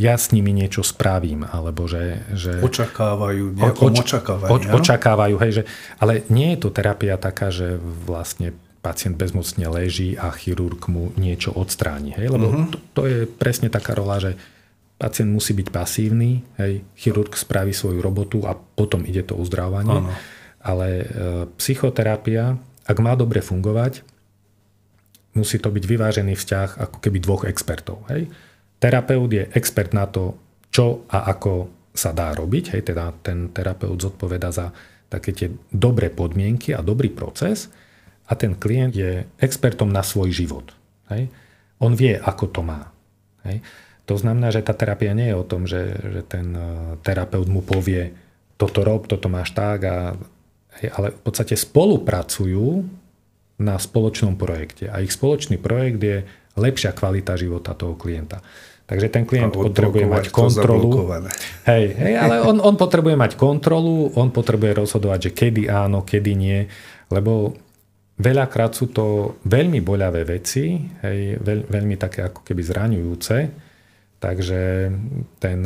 [0.00, 2.24] ja s nimi niečo spravím, alebo že...
[2.32, 4.48] že očakávajú, nejakom oč, očakávajú.
[4.48, 5.62] Oč, očakávajú, hej, že,
[6.00, 7.76] ale nie je to terapia taká, že
[8.08, 12.16] vlastne pacient bezmocne leží a chirurg mu niečo odstráni.
[12.16, 12.32] Hej?
[12.32, 12.72] Lebo uh-huh.
[12.72, 14.40] to, to je presne taká rola, že
[15.00, 19.96] Pacient musí byť pasívny, hej, chirurg spraví svoju robotu a potom ide to uzdravovanie.
[19.96, 20.12] Ano.
[20.60, 21.04] Ale e,
[21.56, 24.04] psychoterapia, ak má dobre fungovať,
[25.32, 28.04] musí to byť vyvážený vzťah ako keby dvoch expertov.
[28.12, 28.28] Hej.
[28.76, 30.36] Terapeut je expert na to,
[30.68, 32.76] čo a ako sa dá robiť.
[32.76, 34.68] Hej, teda ten terapeut zodpoveda za
[35.10, 37.72] také tie dobré podmienky a dobrý proces
[38.30, 40.70] a ten klient je expertom na svoj život.
[41.10, 41.32] Hej.
[41.82, 42.92] On vie, ako to má.
[43.48, 43.64] Hej.
[44.10, 47.62] To znamená, že tá terapia nie je o tom, že, že ten e, terapeut mu
[47.62, 48.10] povie,
[48.58, 50.18] toto rob, toto máš tak, a,
[50.98, 52.82] ale v podstate spolupracujú
[53.62, 54.90] na spoločnom projekte.
[54.90, 56.26] A ich spoločný projekt je
[56.58, 58.42] lepšia kvalita života toho klienta.
[58.90, 60.90] Takže ten klient potrebuje mať kontrolu.
[61.70, 66.34] Hej, hej, ale on, on potrebuje mať kontrolu, on potrebuje rozhodovať, že kedy áno, kedy
[66.34, 66.66] nie,
[67.14, 67.54] lebo
[68.18, 73.69] veľakrát sú to veľmi boľavé veci, hej, veľ, veľmi také ako keby zraňujúce,
[74.20, 74.92] takže
[75.40, 75.60] ten,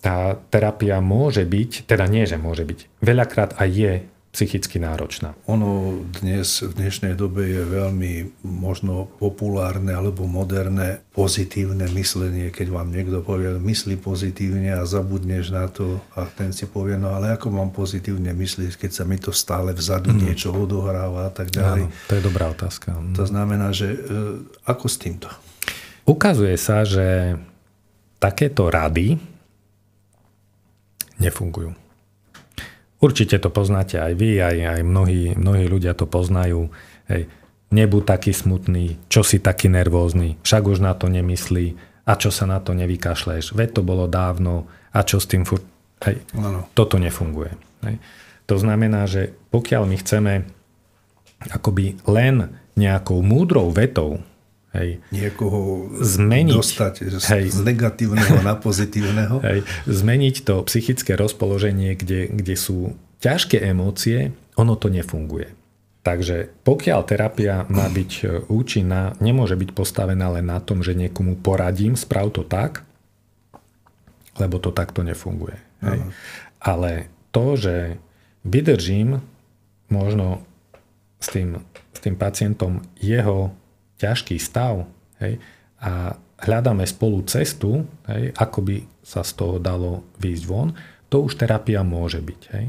[0.00, 3.92] tá terapia môže byť, teda nie, že môže byť, veľakrát aj je
[4.32, 5.36] psychicky náročná.
[5.44, 12.88] Ono dnes, v dnešnej dobe je veľmi možno populárne alebo moderné pozitívne myslenie, keď vám
[12.88, 17.52] niekto povie, myslí pozitívne a zabudneš na to a ten si povie, no ale ako
[17.52, 20.18] mám pozitívne myslieť, keď sa mi to stále vzadu mm.
[20.24, 21.92] niečo odohráva a tak ďalej.
[21.92, 22.96] Áno, to je dobrá otázka.
[23.12, 23.98] To znamená, že e,
[24.64, 25.28] ako s týmto?
[26.02, 27.38] Ukazuje sa, že
[28.18, 29.18] takéto rady
[31.22, 31.74] nefungujú.
[33.02, 36.70] Určite to poznáte aj vy, aj, aj mnohí, mnohí ľudia to poznajú.
[37.10, 37.26] Hej,
[37.74, 41.74] nebuď taký smutný, čo si taký nervózny, však už na to nemyslí
[42.06, 45.66] a čo sa na to nevykašleš, veď to bolo dávno a čo s tým furt...
[46.02, 46.66] Hej, ano.
[46.74, 47.54] toto nefunguje.
[47.86, 48.02] Hej.
[48.50, 50.32] To znamená, že pokiaľ my chceme
[51.50, 54.22] akoby len nejakou múdrou vetou
[54.72, 55.04] Hej.
[55.12, 57.44] Niekoho zmeniť, dostať z, hej.
[57.52, 59.44] z negatívneho na pozitívneho.
[59.44, 59.68] Hej.
[59.84, 65.52] Zmeniť to psychické rozpoloženie, kde, kde sú ťažké emócie, ono to nefunguje.
[66.02, 71.38] Takže pokiaľ terapia má byť e, účinná, nemôže byť postavená len na tom, že niekomu
[71.38, 72.82] poradím, sprav to tak,
[74.40, 75.54] lebo to takto nefunguje.
[75.84, 76.00] Hej.
[76.58, 76.90] Ale
[77.30, 78.02] to, že
[78.42, 79.22] vydržím
[79.92, 80.42] možno
[81.22, 81.62] s tým,
[81.94, 83.54] s tým pacientom jeho
[84.02, 84.90] ťažký stav
[85.22, 85.38] hej,
[85.78, 90.74] a hľadáme spolu cestu, hej, ako by sa z toho dalo výjsť von,
[91.06, 92.40] to už terapia môže byť.
[92.58, 92.66] Hej.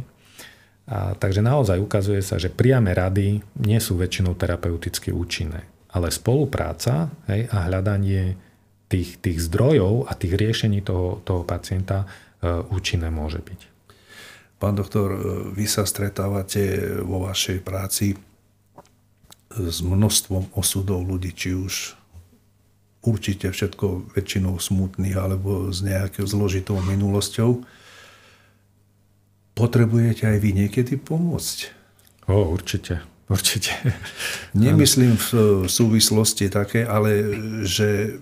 [0.83, 7.09] A, takže naozaj ukazuje sa, že priame rady nie sú väčšinou terapeuticky účinné, ale spolupráca
[7.31, 8.35] hej, a hľadanie
[8.91, 12.07] tých, tých zdrojov a tých riešení toho, toho pacienta e,
[12.69, 13.59] účinné môže byť.
[14.61, 15.19] Pán doktor, e,
[15.55, 18.13] vy sa stretávate vo vašej práci
[19.57, 21.97] s množstvom osudov ľudí, či už
[23.03, 27.61] určite všetko väčšinou smutných alebo s nejakou zložitou minulosťou.
[29.53, 31.57] Potrebujete aj vy niekedy pomôcť?
[32.31, 33.03] O, určite.
[33.29, 33.75] Určite.
[34.57, 37.37] Nemyslím v súvislosti také, ale
[37.67, 38.19] že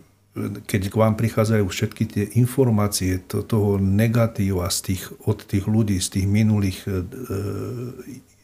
[0.63, 5.99] keď k vám prichádzajú všetky tie informácie to, toho negatíva z tých, od tých ľudí,
[5.99, 7.03] z tých minulých e,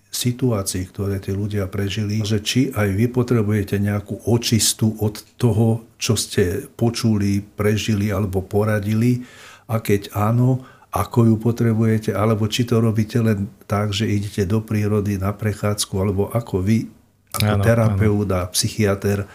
[0.08, 6.16] situácií, ktoré tí ľudia prežili, že či aj vy potrebujete nejakú očistu od toho, čo
[6.16, 9.22] ste počuli, prežili alebo poradili?
[9.68, 10.64] A keď áno,
[10.96, 15.94] ako ju potrebujete, alebo či to robíte len tak, že idete do prírody na prechádzku,
[16.00, 16.88] alebo ako vy,
[17.36, 19.28] ako áno, terapeut a psychiatr, e,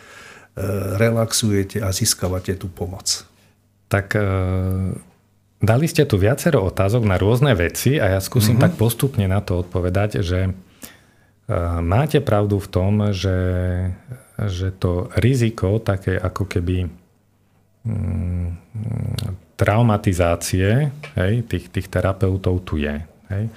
[0.96, 3.28] relaxujete a získavate tú pomoc.
[3.92, 4.24] Tak e,
[5.62, 8.64] dali ste tu viacero otázok na rôzne veci a ja skúsim mm-hmm.
[8.66, 10.52] tak postupne na to odpovedať, že
[11.82, 13.38] Máte pravdu v tom, že,
[14.38, 16.86] že to riziko také ako keby
[17.82, 18.46] mm,
[19.58, 22.94] traumatizácie hej, tých, tých terapeutov tu je.
[23.28, 23.50] Hej.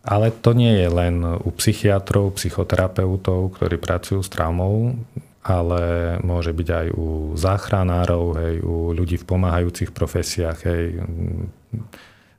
[0.00, 4.96] Ale to nie je len u psychiatrov, psychoterapeutov, ktorí pracujú s traumou,
[5.40, 10.84] ale môže byť aj u záchranárov, hej, u ľudí v pomáhajúcich profesiách, hej,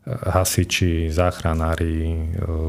[0.05, 2.17] hasiči, záchranári, e,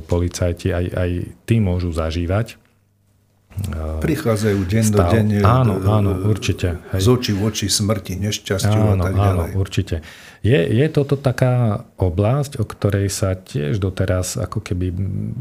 [0.04, 1.10] policajti, aj, aj
[1.48, 2.56] tí môžu zažívať.
[2.56, 4.96] E, Prichádzajú deň stav.
[4.96, 5.38] do denne.
[5.40, 6.80] Áno, áno, určite.
[6.92, 7.00] Hej.
[7.00, 9.48] Z očí v oči smrti, nešťastiu áno, a tak ďalej.
[9.48, 9.96] Áno, určite.
[10.44, 14.92] Je, je toto taká oblasť, o ktorej sa tiež doteraz ako keby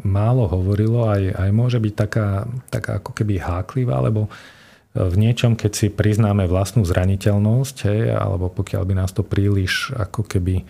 [0.08, 4.32] málo hovorilo, aj, aj môže byť taká, taká ako keby háklivá, lebo
[4.92, 10.28] v niečom, keď si priznáme vlastnú zraniteľnosť, hej, alebo pokiaľ by nás to príliš ako
[10.28, 10.68] keby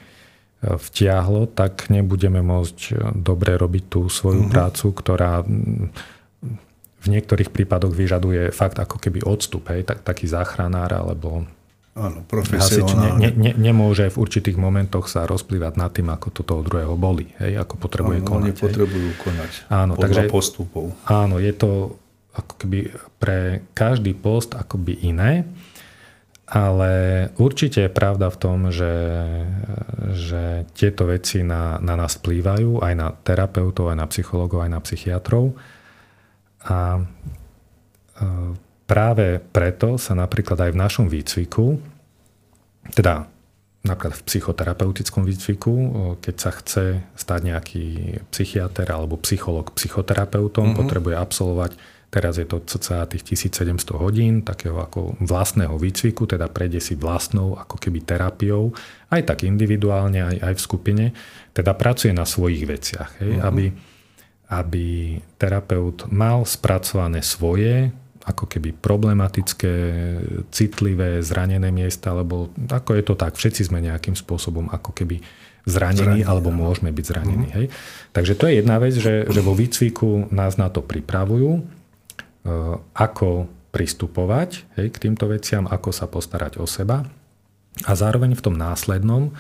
[0.62, 4.54] vtiahlo, tak nebudeme môcť e, dobre robiť tú svoju mm-hmm.
[4.54, 5.42] prácu, ktorá
[7.02, 11.50] v niektorých prípadoch vyžaduje fakt ako keby odstup, hej, tak, taký záchranár alebo
[11.92, 13.20] Áno, profesionálne.
[13.20, 17.34] Ne, ne, nemôže v určitých momentoch sa rozplývať nad tým, ako to toho druhého boli,
[17.42, 18.48] hej, ako potrebuje áno, konať.
[18.48, 20.86] Oni potrebujú konať áno, podľa takže, postupov.
[21.10, 22.00] Áno, je to
[22.32, 22.80] ako keby
[23.20, 25.44] pre každý post akoby iné.
[26.52, 26.92] Ale
[27.40, 28.92] určite je pravda v tom, že,
[30.12, 34.84] že tieto veci na, na nás vplývajú, aj na terapeutov, aj na psychológov, aj na
[34.84, 35.56] psychiatrov.
[36.68, 37.02] A e,
[38.84, 41.80] práve preto sa napríklad aj v našom výcviku,
[42.92, 43.32] teda
[43.88, 45.74] napríklad v psychoterapeutickom výcviku,
[46.22, 47.86] keď sa chce stať nejaký
[48.30, 50.80] psychiatr alebo psycholog psychoterapeutom, mm-hmm.
[50.84, 51.72] potrebuje absolvovať
[52.12, 57.56] Teraz je to cca tých 1700 hodín takého ako vlastného výcviku, teda prejde si vlastnou
[57.56, 58.76] ako keby terapiou,
[59.08, 61.06] aj tak individuálne, aj, aj v skupine.
[61.56, 63.48] Teda pracuje na svojich veciach, hej, uh-huh.
[63.48, 63.66] aby,
[64.52, 64.86] aby
[65.40, 67.96] terapeut mal spracované svoje
[68.28, 69.74] ako keby problematické,
[70.52, 75.24] citlivé, zranené miesta, lebo ako je to tak, všetci sme nejakým spôsobom ako keby
[75.64, 77.48] zranení, Zranenie, alebo môžeme byť zranení.
[77.48, 77.58] Uh-huh.
[77.64, 77.66] Hej.
[78.12, 81.80] Takže to je jedna vec, že, že vo výcviku nás na to pripravujú,
[82.98, 87.08] ako pristupovať hej, k týmto veciam, ako sa postarať o seba.
[87.88, 89.34] A zároveň v tom následnom e,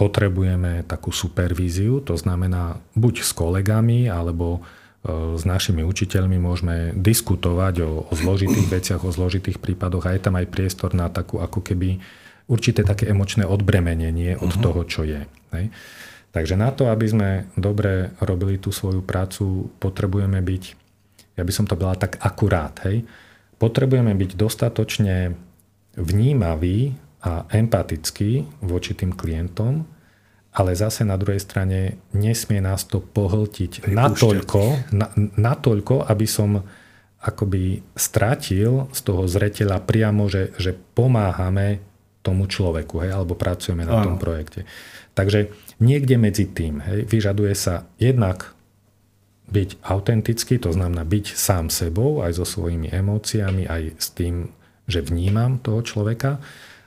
[0.00, 4.64] potrebujeme takú supervíziu, to znamená buď s kolegami, alebo
[5.04, 10.24] e, s našimi učiteľmi môžeme diskutovať o, o zložitých veciach, o zložitých prípadoch a je
[10.24, 12.00] tam aj priestor na takú ako keby
[12.48, 14.64] určité také emočné odbremenenie od uh-huh.
[14.64, 15.22] toho, čo je.
[15.54, 15.70] Hej.
[16.30, 20.64] Takže na to, aby sme dobre robili tú svoju prácu, potrebujeme byť,
[21.34, 23.02] ja by som to bola tak akurát, hej,
[23.58, 25.34] potrebujeme byť dostatočne
[25.98, 26.94] vnímaví
[27.26, 29.84] a empatickí voči tým klientom,
[30.50, 36.62] ale zase na druhej strane nesmie nás to pohltiť natoľko, na, natoľko, aby som
[37.20, 41.84] akoby stratil z toho zreteľa priamo, že, že pomáhame
[42.24, 44.04] tomu človeku, hej, alebo pracujeme na Áno.
[44.12, 44.64] tom projekte.
[45.12, 48.52] Takže niekde medzi tým hej, vyžaduje sa jednak
[49.50, 54.46] byť autentický, to znamená byť sám sebou, aj so svojimi emóciami, aj s tým,
[54.86, 56.38] že vnímam toho človeka,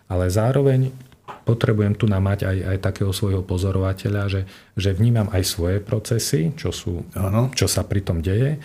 [0.07, 0.95] ale zároveň
[1.43, 4.41] potrebujem tu namať aj, aj takého svojho pozorovateľa, že,
[4.79, 7.51] že vnímam aj svoje procesy, čo, sú, ano.
[7.51, 8.59] čo sa pri tom deje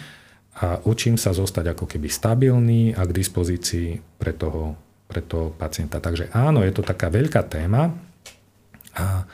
[0.59, 4.75] a učím sa zostať ako keby stabilný a k dispozícii pre toho,
[5.07, 6.03] pre toho pacienta.
[6.03, 7.95] Takže áno, je to taká veľká téma
[8.99, 9.27] a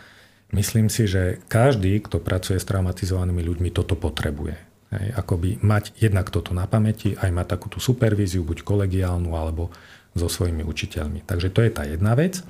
[0.55, 4.55] Myslím si, že každý, kto pracuje s traumatizovanými ľuďmi, toto potrebuje.
[4.95, 9.75] Hej, akoby mať jednak toto na pamäti, aj mať takúto supervíziu, buď kolegiálnu, alebo
[10.15, 11.27] so svojimi učiteľmi.
[11.27, 12.47] Takže to je tá jedna vec.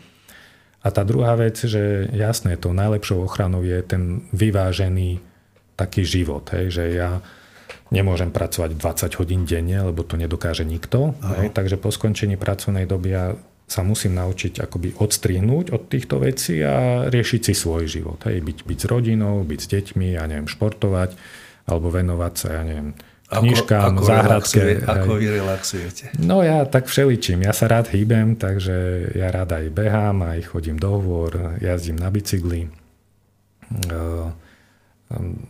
[0.85, 5.25] A tá druhá vec, že jasné, tou najlepšou ochranou je ten vyvážený
[5.81, 6.45] taký život.
[6.53, 7.25] Hej, že ja
[7.89, 11.17] nemôžem pracovať 20 hodín denne, lebo to nedokáže nikto.
[11.41, 13.33] Hej, takže po skončení pracovnej doby ja
[13.75, 18.23] sa musím naučiť akoby odstrihnúť od týchto vecí a riešiť si svoj život.
[18.23, 21.19] Hej, byť, byť s rodinou, byť s deťmi, ja neviem, športovať,
[21.67, 22.95] alebo venovať sa, ja neviem,
[23.27, 24.61] knižkám, ako, ako záhradke.
[24.63, 26.05] Relaxuje, ako vy relaxujete?
[26.23, 27.43] No ja tak všeličím.
[27.43, 32.15] Ja sa rád hýbem, takže ja rád aj behám, aj chodím do hôr, jazdím na
[32.15, 32.71] bicykli.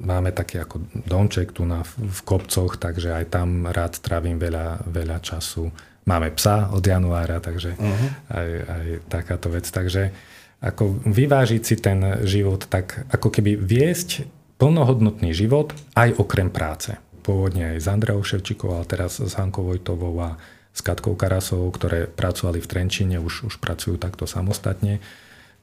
[0.00, 5.20] Máme taký ako domček tu na, v kopcoch, takže aj tam rád trávim veľa, veľa
[5.20, 5.68] času
[6.04, 8.08] Máme psa od januára, takže uh-huh.
[8.28, 9.64] aj, aj takáto vec.
[9.64, 10.12] Takže
[10.60, 14.28] ako vyvážiť si ten život tak, ako keby viesť
[14.60, 16.96] plnohodnotný život aj okrem práce.
[17.24, 20.36] Pôvodne aj s Andreou Ševčikovou, ale teraz s Hankou Vojtovou a
[20.74, 25.00] s Katkou Karasovou, ktoré pracovali v Trenčine, už, už pracujú takto samostatne.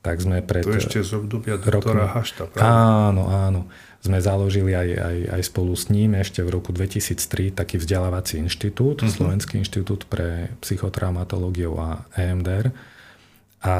[0.01, 0.65] Tak sme pred...
[0.65, 2.65] To ešte z obdobia doktora Hašta, pravda?
[2.65, 3.61] Áno, áno
[4.01, 9.05] sme založili aj, aj, aj spolu s ním ešte v roku 2003 taký vzdelávací inštitút,
[9.05, 9.13] uh-huh.
[9.13, 12.73] Slovenský inštitút pre psychotraumatológiu a EMDR
[13.61, 13.75] a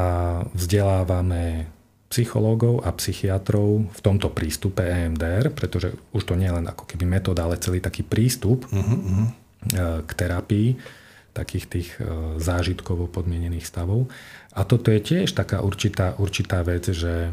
[0.53, 1.65] vzdelávame
[2.13, 7.07] psychológov a psychiatrov v tomto prístupe EMDR, pretože už to nie je len ako keby
[7.07, 9.25] metóda, ale celý taký prístup uh-huh.
[10.05, 10.77] k terapii
[11.31, 12.03] takých tých e,
[12.43, 14.11] zážitkovo podmienených stavov.
[14.51, 17.31] A toto je tiež taká určitá, určitá vec, že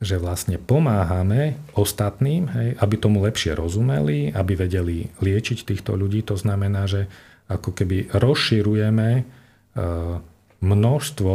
[0.00, 6.24] že vlastne pomáhame ostatným, hej, aby tomu lepšie rozumeli, aby vedeli liečiť týchto ľudí.
[6.24, 7.04] To znamená, že
[7.52, 9.22] ako keby rozširujeme e,
[10.64, 11.32] množstvo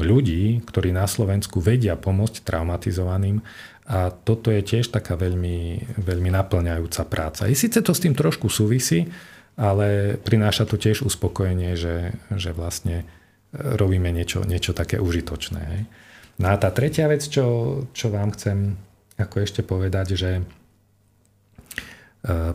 [0.00, 3.44] ľudí, ktorí na Slovensku vedia pomôcť traumatizovaným
[3.84, 7.50] a toto je tiež taká veľmi, veľmi naplňajúca práca.
[7.50, 9.12] I síce to s tým trošku súvisí,
[9.60, 13.04] ale prináša to tiež uspokojenie, že, že vlastne
[13.52, 15.60] robíme niečo, niečo také užitočné.
[15.60, 15.82] Hej.
[16.40, 17.44] No a tá tretia vec, čo,
[17.92, 18.80] čo vám chcem
[19.20, 20.42] ako ešte povedať, že e,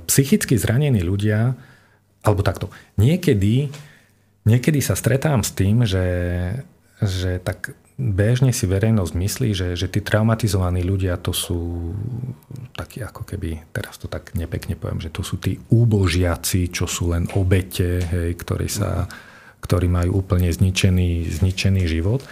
[0.09, 1.53] psychicky zranení ľudia,
[2.25, 3.69] alebo takto, niekedy,
[4.49, 6.09] niekedy sa stretám s tým, že,
[6.97, 11.93] že tak bežne si verejnosť myslí, že, že tí traumatizovaní ľudia to sú
[12.75, 17.15] takí ako keby, teraz to tak nepekne poviem, že to sú tí úbožiaci, čo sú
[17.15, 19.07] len obete, hej, ktorí, sa,
[19.63, 22.25] ktorí majú úplne zničený, zničený život.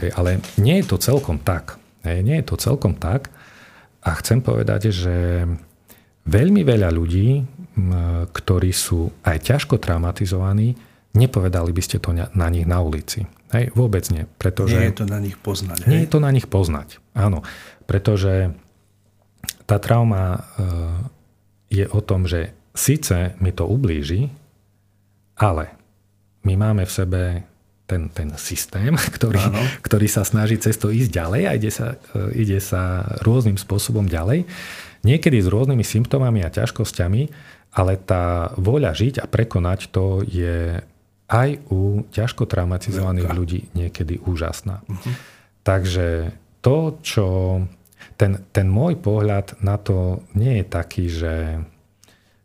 [0.00, 1.78] Hej, ale nie je to celkom tak.
[2.02, 3.30] Hej, nie je to celkom tak.
[4.04, 5.46] A chcem povedať, že
[6.28, 7.44] veľmi veľa ľudí,
[8.30, 10.76] ktorí sú aj ťažko traumatizovaní,
[11.14, 13.24] nepovedali by ste to na nich na ulici.
[13.54, 14.26] Hej, vôbec nie.
[14.26, 15.86] Pretože nie je to na nich poznať.
[15.86, 15.90] Hej?
[15.90, 17.46] Nie je to na nich poznať, áno.
[17.86, 18.50] Pretože
[19.64, 20.40] tá trauma e,
[21.70, 24.26] je o tom, že síce mi to ublíži,
[25.38, 25.70] ale
[26.42, 27.22] my máme v sebe
[27.84, 29.40] ten, ten systém, ktorý,
[29.84, 34.08] ktorý sa snaží cez to ísť ďalej a ide sa, e, ide sa rôznym spôsobom
[34.08, 34.48] ďalej.
[35.04, 37.22] Niekedy s rôznymi symptómami a ťažkosťami,
[37.76, 40.80] ale tá voľa žiť a prekonať to je
[41.28, 43.36] aj u ťažko traumatizovaných Veľká.
[43.36, 44.84] ľudí niekedy úžasná.
[44.84, 45.12] Uh-huh.
[45.64, 46.32] Takže
[46.64, 47.26] to, čo...
[48.14, 51.66] Ten, ten môj pohľad na to nie je taký, že,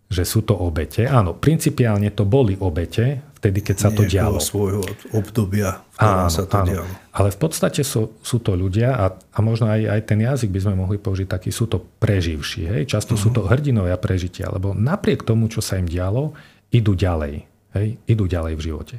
[0.10, 1.06] že sú to obete.
[1.06, 4.44] Áno, principiálne to boli obete, vtedy, keď sa to dialo.
[4.44, 4.84] svojho
[5.16, 6.68] obdobia, v ktorom áno, sa to áno.
[6.68, 6.92] dialo.
[7.16, 10.60] Ale v podstate sú, sú to ľudia a, a možno aj, aj ten jazyk by
[10.60, 12.68] sme mohli použiť taký, sú to preživší.
[12.68, 12.82] Hej?
[12.92, 13.24] Často uh-huh.
[13.24, 16.36] sú to hrdinovia prežitia, lebo napriek tomu, čo sa im dialo,
[16.76, 17.48] idú ďalej.
[17.70, 18.96] Hej, idú ďalej v živote.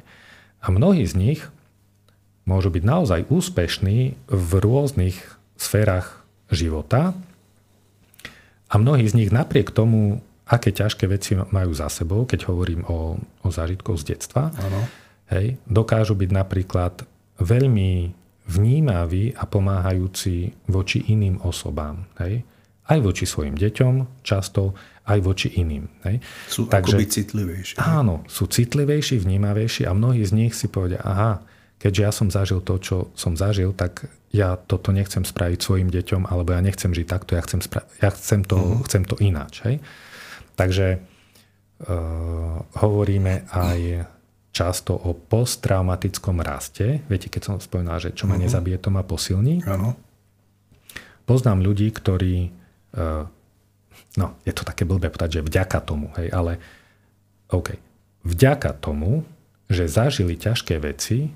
[0.63, 1.41] A mnohí z nich
[2.49, 5.17] môžu byť naozaj úspešní v rôznych
[5.59, 7.13] sférach života
[8.71, 13.15] a mnohí z nich napriek tomu, aké ťažké veci majú za sebou, keď hovorím o,
[13.17, 14.83] o zážitkoch z detstva, ano.
[15.31, 17.07] hej, dokážu byť napríklad
[17.39, 18.11] veľmi
[18.51, 22.03] vnímaví a pomáhajúci voči iným osobám.
[22.19, 22.43] Hej?
[22.91, 24.75] Aj voči svojim deťom často,
[25.07, 25.87] aj voči iným.
[26.03, 26.19] Hej.
[26.51, 27.75] Sú Takže, akoby citlivejší.
[27.79, 31.39] Áno, sú citlivejší, vnímavejší a mnohí z nich si povedia, aha,
[31.79, 36.27] keďže ja som zažil to, čo som zažil, tak ja toto nechcem spraviť svojim deťom,
[36.27, 38.83] alebo ja nechcem žiť takto, ja chcem, spra- ja chcem, to, uh-huh.
[38.87, 39.63] chcem to ináč.
[39.63, 39.79] Hej.
[40.61, 44.05] Takže uh, hovoríme aj
[44.53, 47.01] často o posttraumatickom raste.
[47.09, 48.45] Viete, keď som spomínal, že čo ma uh-huh.
[48.45, 49.65] nezabije, to ma posilní.
[49.65, 49.97] Áno.
[51.25, 52.53] Poznám ľudí, ktorí
[52.93, 53.25] uh,
[54.21, 56.61] no, je to také blbé povedať, že vďaka tomu, hej, ale
[57.49, 57.73] OK.
[58.21, 59.25] Vďaka tomu,
[59.65, 61.33] že zažili ťažké veci,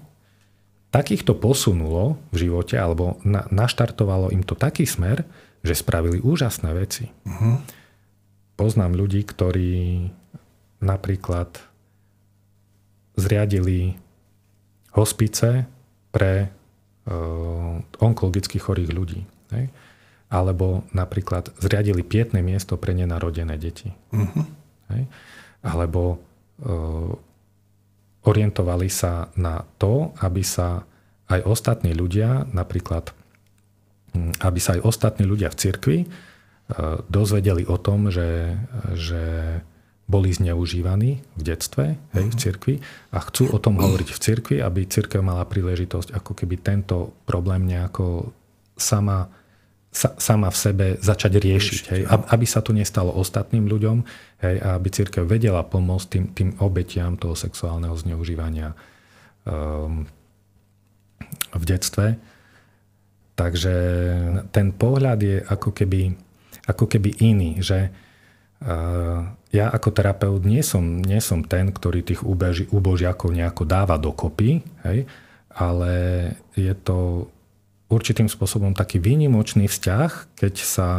[0.94, 5.26] takýchto posunulo v živote, alebo na, naštartovalo im to taký smer,
[5.66, 7.10] že spravili úžasné veci.
[7.26, 7.58] Uh-huh.
[8.56, 10.08] Poznám ľudí, ktorí
[10.80, 11.60] napríklad
[13.16, 14.00] zriadili
[14.96, 15.68] hospice
[16.12, 19.22] pre uh, onkologicky chorých ľudí.
[19.52, 19.68] Hej
[20.36, 23.94] alebo napríklad zriadili pietné miesto pre nenarodené deti.
[24.10, 24.46] Uh-huh.
[24.92, 25.04] Hej?
[25.62, 26.18] Alebo
[26.66, 27.14] uh,
[28.26, 30.84] orientovali sa na to, aby sa
[31.30, 33.14] aj ostatní ľudia, napríklad
[34.16, 35.98] aby sa aj ostatní ľudia v cirkvi
[37.10, 38.58] dozvedeli o tom, že,
[38.98, 39.24] že
[40.06, 42.76] boli zneužívaní v detstve, hej, v cirkvi
[43.10, 47.66] a chcú o tom hovoriť v cirkvi, aby cirkev mala príležitosť ako keby tento problém
[47.66, 48.30] nejako
[48.78, 49.30] sama
[49.96, 51.84] sa, sama v sebe začať riešiť.
[51.90, 53.98] Hej, aby sa to nestalo ostatným ľuďom
[54.44, 58.76] hej, a aby církev vedela pomôcť tým, tým obetiam toho sexuálneho zneužívania
[59.48, 60.04] um,
[61.56, 62.20] v detstve.
[63.36, 63.76] Takže
[64.52, 66.16] ten pohľad je ako keby,
[66.66, 69.22] ako keby iný, že uh,
[69.54, 72.22] ja ako terapeut nie som, nie som ten, ktorý tých
[72.70, 75.08] úbožiakov nejako dáva dokopy, hej,
[75.56, 75.94] ale
[76.58, 77.30] je to
[77.88, 80.90] určitým spôsobom taký výnimočný vzťah, keď sa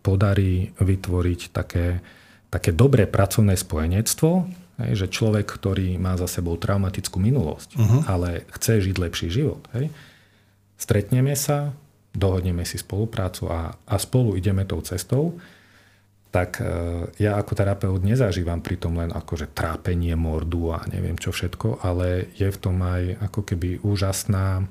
[0.00, 2.00] podarí vytvoriť také,
[2.48, 4.48] také dobré pracovné spojenectvo,
[4.80, 8.00] hej, že človek, ktorý má za sebou traumatickú minulosť, uh-huh.
[8.08, 9.92] ale chce žiť lepší život, hej,
[10.80, 11.76] stretneme sa,
[12.10, 15.38] dohodneme si spoluprácu a, a spolu ideme tou cestou,
[16.30, 16.66] tak e,
[17.18, 22.30] ja ako terapeut nezažívam pri tom len akože trápenie mordu a neviem čo všetko, ale
[22.38, 24.66] je v tom aj ako keby úžasná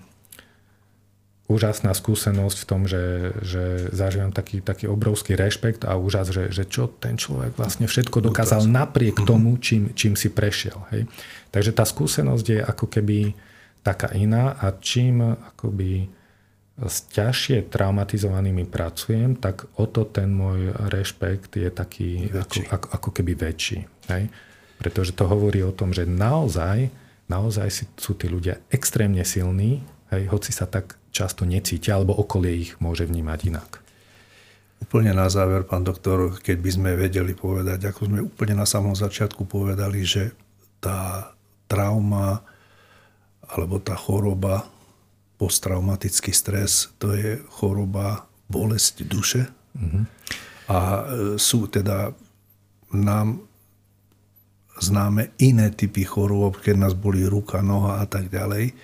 [1.50, 6.70] úžasná skúsenosť v tom, že, že zažívam taký, taký obrovský rešpekt a úžas, že, že
[6.70, 9.26] čo ten človek vlastne všetko dokázal napriek mhm.
[9.26, 10.78] tomu, čím, čím si prešiel.
[10.94, 11.10] Hej.
[11.50, 13.34] Takže tá skúsenosť je ako keby
[13.82, 16.19] taká iná a čím akoby
[16.88, 23.10] s ťažšie traumatizovanými pracujem, tak o to ten môj rešpekt je taký ako, ako, ako
[23.12, 23.80] keby väčší.
[24.08, 24.32] Hej.
[24.80, 26.88] Pretože to hovorí o tom, že naozaj,
[27.28, 27.68] naozaj
[28.00, 29.84] sú tí ľudia extrémne silní,
[30.16, 33.70] hej, hoci sa tak často necítia, alebo okolie ich môže vnímať inak.
[34.80, 38.96] Úplne na záver, pán doktor, keď by sme vedeli povedať, ako sme úplne na samom
[38.96, 40.32] začiatku povedali, že
[40.80, 41.36] tá
[41.68, 42.40] trauma
[43.50, 44.64] alebo tá choroba,
[45.40, 49.48] posttraumatický stres, to je choroba bolesť duše.
[49.80, 50.04] Mm-hmm.
[50.70, 51.04] A e,
[51.40, 52.12] sú teda
[52.92, 53.40] nám
[54.80, 58.76] známe iné typy chorôb, keď nás boli ruka, noha a tak ďalej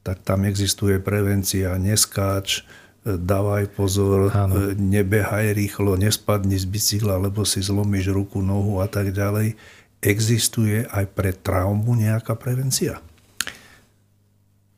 [0.00, 2.64] tak tam existuje prevencia, neskáč,
[3.04, 4.72] dávaj pozor, Áno.
[4.76, 9.56] nebehaj rýchlo, nespadni z bicykla, lebo si zlomíš ruku, nohu a tak ďalej.
[10.00, 13.04] Existuje aj pre traumu nejaká prevencia?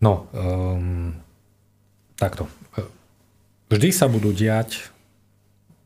[0.03, 1.15] No, um,
[2.19, 2.51] takto.
[3.71, 4.91] Vždy sa budú diať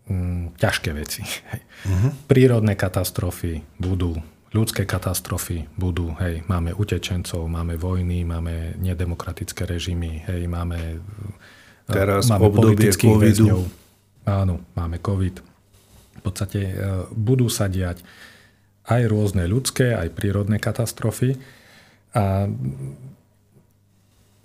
[0.09, 1.23] um, ťažké veci.
[1.85, 2.11] Uh-huh.
[2.25, 4.17] Prírodné katastrofy budú,
[4.57, 10.99] ľudské katastrofy budú, hej, máme utečencov, máme vojny, máme nedemokratické režimy, hej, máme,
[11.87, 13.63] Teraz máme politických väzňov.
[14.27, 15.37] Áno, máme COVID.
[16.19, 18.03] V podstate uh, budú sa diať
[18.89, 21.39] aj rôzne ľudské, aj prírodné katastrofy.
[22.17, 22.49] A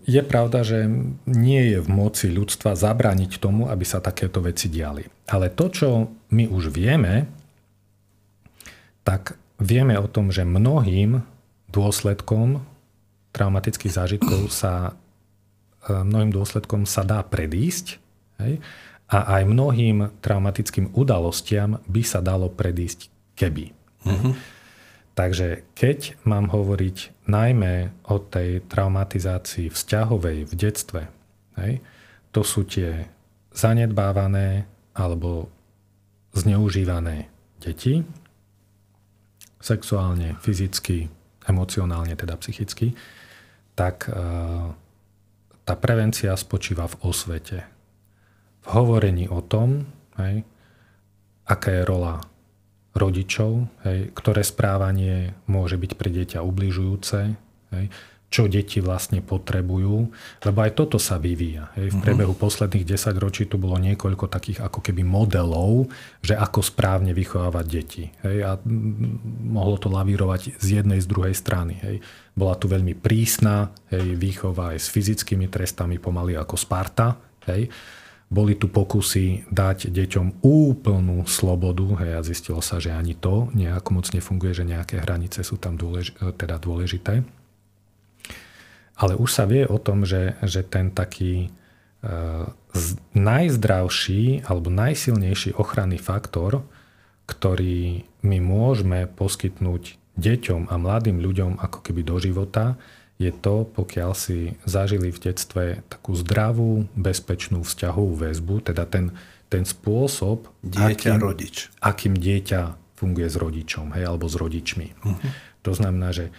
[0.05, 0.89] je pravda, že
[1.29, 5.05] nie je v moci ľudstva zabrániť tomu, aby sa takéto veci diali.
[5.29, 5.89] Ale to, čo
[6.33, 7.29] my už vieme,
[9.05, 11.21] tak vieme o tom, že mnohým
[11.71, 12.61] dôsledkom
[13.31, 14.93] traumatických zážitkov sa
[15.87, 18.01] e, mnohým dôsledkom sa dá predísť
[18.43, 18.59] hej?
[19.07, 23.71] a aj mnohým traumatickým udalostiam by sa dalo predísť keby.
[24.03, 24.33] Uh-huh.
[25.21, 31.01] Takže keď mám hovoriť najmä o tej traumatizácii vzťahovej v detstve,
[31.61, 31.77] hej,
[32.33, 33.05] to sú tie
[33.53, 34.65] zanedbávané
[34.97, 35.45] alebo
[36.33, 37.29] zneužívané
[37.61, 38.01] deti,
[39.61, 41.05] sexuálne, fyzicky,
[41.45, 42.97] emocionálne, teda psychicky,
[43.77, 44.17] tak e,
[45.61, 47.61] tá prevencia spočíva v osvete.
[48.65, 49.85] V hovorení o tom,
[50.17, 50.41] hej,
[51.45, 52.25] aká je rola
[52.91, 57.19] rodičov, hej, ktoré správanie môže byť pre dieťa ubližujúce,
[57.71, 57.85] hej,
[58.31, 60.07] čo deti vlastne potrebujú,
[60.47, 61.67] lebo aj toto sa vyvíja.
[61.75, 61.91] Hej.
[61.91, 62.03] V mhm.
[62.07, 65.91] priebehu posledných 10 ročí tu bolo niekoľko takých ako keby modelov,
[66.23, 68.07] že ako správne vychovávať deti.
[68.23, 68.37] Hej.
[68.47, 68.51] A
[69.51, 71.75] mohlo to lavírovať z jednej, z druhej strany.
[71.83, 71.95] Hej.
[72.31, 77.19] Bola tu veľmi prísna hej, výchova aj s fyzickými trestami, pomaly ako Sparta.
[77.51, 77.67] Hej
[78.31, 83.99] boli tu pokusy dať deťom úplnú slobodu hej, a zistilo sa, že ani to nejako
[83.99, 87.27] moc nefunguje, že nejaké hranice sú tam dôlež, teda dôležité.
[88.95, 91.51] Ale už sa vie o tom, že, že ten taký
[92.07, 92.47] uh,
[93.11, 96.63] najzdravší alebo najsilnejší ochranný faktor,
[97.27, 102.79] ktorý my môžeme poskytnúť deťom a mladým ľuďom ako keby do života,
[103.21, 109.13] je to, pokiaľ si zažili v detstve takú zdravú, bezpečnú vzťahovú väzbu, teda ten,
[109.45, 111.69] ten spôsob, dieťa, akým, rodič.
[111.77, 112.61] akým dieťa
[112.97, 114.87] funguje s rodičom, hej, alebo s rodičmi.
[115.05, 115.29] Uh-huh.
[115.61, 116.33] To znamená, že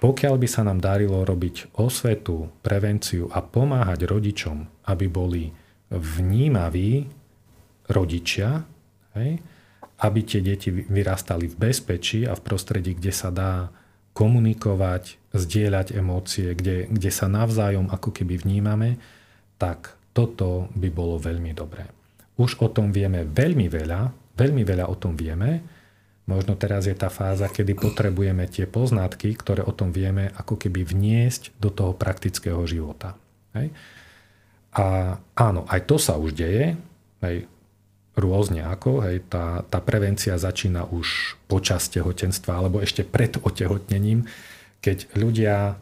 [0.00, 5.52] pokiaľ by sa nám darilo robiť osvetu, prevenciu a pomáhať rodičom, aby boli
[5.92, 7.06] vnímaví
[7.92, 8.64] rodičia,
[9.14, 9.38] hej,
[10.02, 13.70] aby tie deti vyrastali v bezpečí a v prostredí, kde sa dá
[14.12, 19.00] komunikovať, zdieľať emócie, kde, kde sa navzájom ako keby vnímame,
[19.56, 21.88] tak toto by bolo veľmi dobré.
[22.36, 25.64] Už o tom vieme veľmi veľa, veľmi veľa o tom vieme.
[26.28, 30.86] Možno teraz je tá fáza, kedy potrebujeme tie poznatky, ktoré o tom vieme, ako keby
[30.86, 33.18] vniesť do toho praktického života.
[33.56, 33.74] Hej?
[34.72, 36.78] A áno, aj to sa už deje.
[37.20, 37.48] Hej?
[38.16, 39.04] Rôzne ako.
[39.08, 44.28] Hej, tá, tá prevencia začína už počas tehotenstva alebo ešte pred otehotnením,
[44.84, 45.80] keď ľudia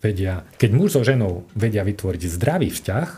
[0.00, 3.08] vedia, keď muž so ženou vedia vytvoriť zdravý vzťah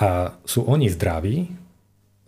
[0.00, 0.10] a
[0.48, 1.52] sú oni zdraví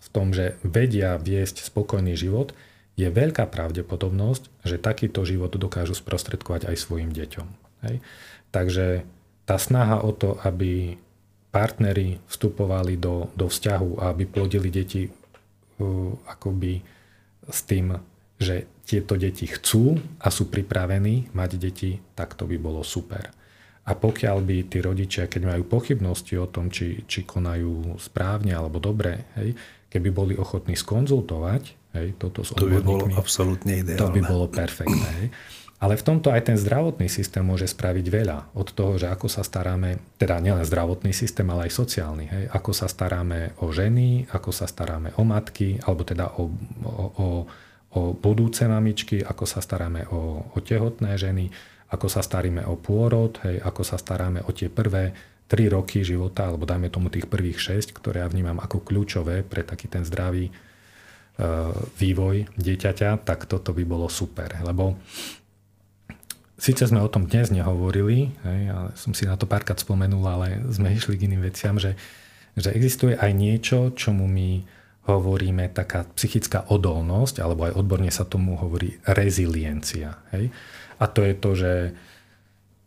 [0.03, 2.53] v tom, že vedia viesť spokojný život,
[2.93, 7.49] je veľká pravdepodobnosť, že takýto život dokážu sprostredkovať aj svojim deťom.
[7.89, 8.05] Hej.
[8.53, 9.09] Takže
[9.49, 11.01] tá snaha o to, aby
[11.53, 15.13] partnery vstupovali do, do vzťahu a aby plodili deti uh,
[16.25, 16.81] akoby
[17.45, 17.93] s tým,
[18.41, 23.31] že tieto deti chcú a sú pripravení mať deti, tak to by bolo super.
[23.83, 28.79] A pokiaľ by tí rodičia, keď majú pochybnosti o tom, či, či konajú správne alebo
[28.79, 29.59] dobre, hej,
[29.91, 34.01] keby boli ochotní skonzultovať hej, toto s to by bolo absolútne ideálne.
[34.01, 35.11] To by bolo perfektné.
[35.21, 35.29] Hej.
[35.83, 38.55] Ale v tomto aj ten zdravotný systém môže spraviť veľa.
[38.55, 42.25] Od toho, že ako sa staráme, teda nielen zdravotný systém, ale aj sociálny.
[42.31, 42.45] Hej?
[42.55, 46.55] Ako sa staráme o ženy, ako sa staráme o matky, alebo teda o,
[46.87, 47.27] o, o,
[47.99, 51.51] o budúce mamičky, ako sa staráme o, o tehotné ženy,
[51.91, 53.59] ako sa staríme o pôrod, hej?
[53.59, 55.11] ako sa staráme o tie prvé
[55.51, 59.67] 3 roky života, alebo dajme tomu tých prvých 6, ktoré ja vnímam ako kľúčové pre
[59.67, 60.53] taký ten zdravý e,
[61.99, 64.49] vývoj dieťaťa, tak toto by bolo super.
[64.65, 64.97] Lebo
[66.61, 70.63] Sice sme o tom dnes nehovorili, hej, ale som si na to párkrát spomenul, ale
[70.71, 71.97] sme išli k iným veciam, že,
[72.55, 74.63] že existuje aj niečo, čomu my
[75.11, 80.23] hovoríme taká psychická odolnosť, alebo aj odborne sa tomu hovorí reziliencia.
[80.31, 80.55] Hej.
[81.03, 81.73] A to je to, že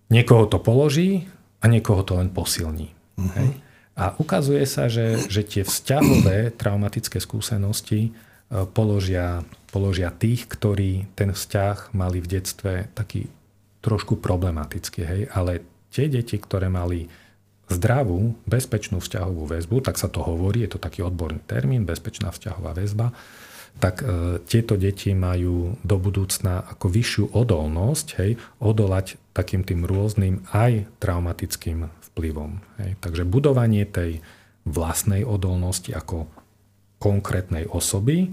[0.08, 1.28] niekoho to položí
[1.60, 2.96] a niekoho to len posilní.
[3.20, 3.36] Uh-huh.
[3.36, 3.50] Hej.
[3.96, 11.32] A ukazuje sa, že, že tie vzťahové traumatické skúsenosti e, položia, položia tých, ktorí ten
[11.32, 13.32] vzťah mali v detstve taký
[13.86, 15.02] trošku problematický.
[15.06, 15.22] Hej?
[15.30, 15.62] Ale
[15.94, 17.06] tie deti, ktoré mali
[17.70, 22.74] zdravú, bezpečnú vzťahovú väzbu, tak sa to hovorí, je to taký odborný termín, bezpečná vzťahová
[22.78, 23.14] väzba,
[23.78, 28.32] tak e, tieto deti majú do budúcna ako vyššiu odolnosť, hej,
[28.62, 32.62] odolať takým tým rôznym aj traumatickým vplyvom.
[32.80, 32.92] Hej.
[33.02, 34.24] Takže budovanie tej
[34.66, 36.30] vlastnej odolnosti ako
[36.98, 38.32] konkrétnej osoby,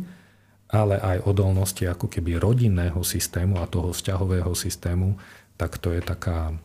[0.72, 5.20] ale aj odolnosti ako keby rodinného systému a toho vzťahového systému,
[5.56, 6.56] tak to je taká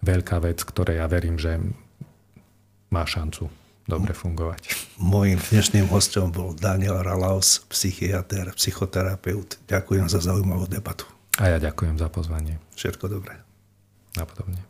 [0.00, 1.60] veľká vec, ktorej ja verím, že
[2.90, 3.50] má šancu
[3.90, 4.70] dobre fungovať.
[5.02, 9.58] Mojím dnešným hostom bol Daniel Ralaus, psychiatr, psychoterapeut.
[9.66, 11.10] Ďakujem za zaujímavú debatu.
[11.42, 12.62] A ja ďakujem za pozvanie.
[12.78, 13.42] Všetko dobré.
[14.14, 14.69] Napodobne.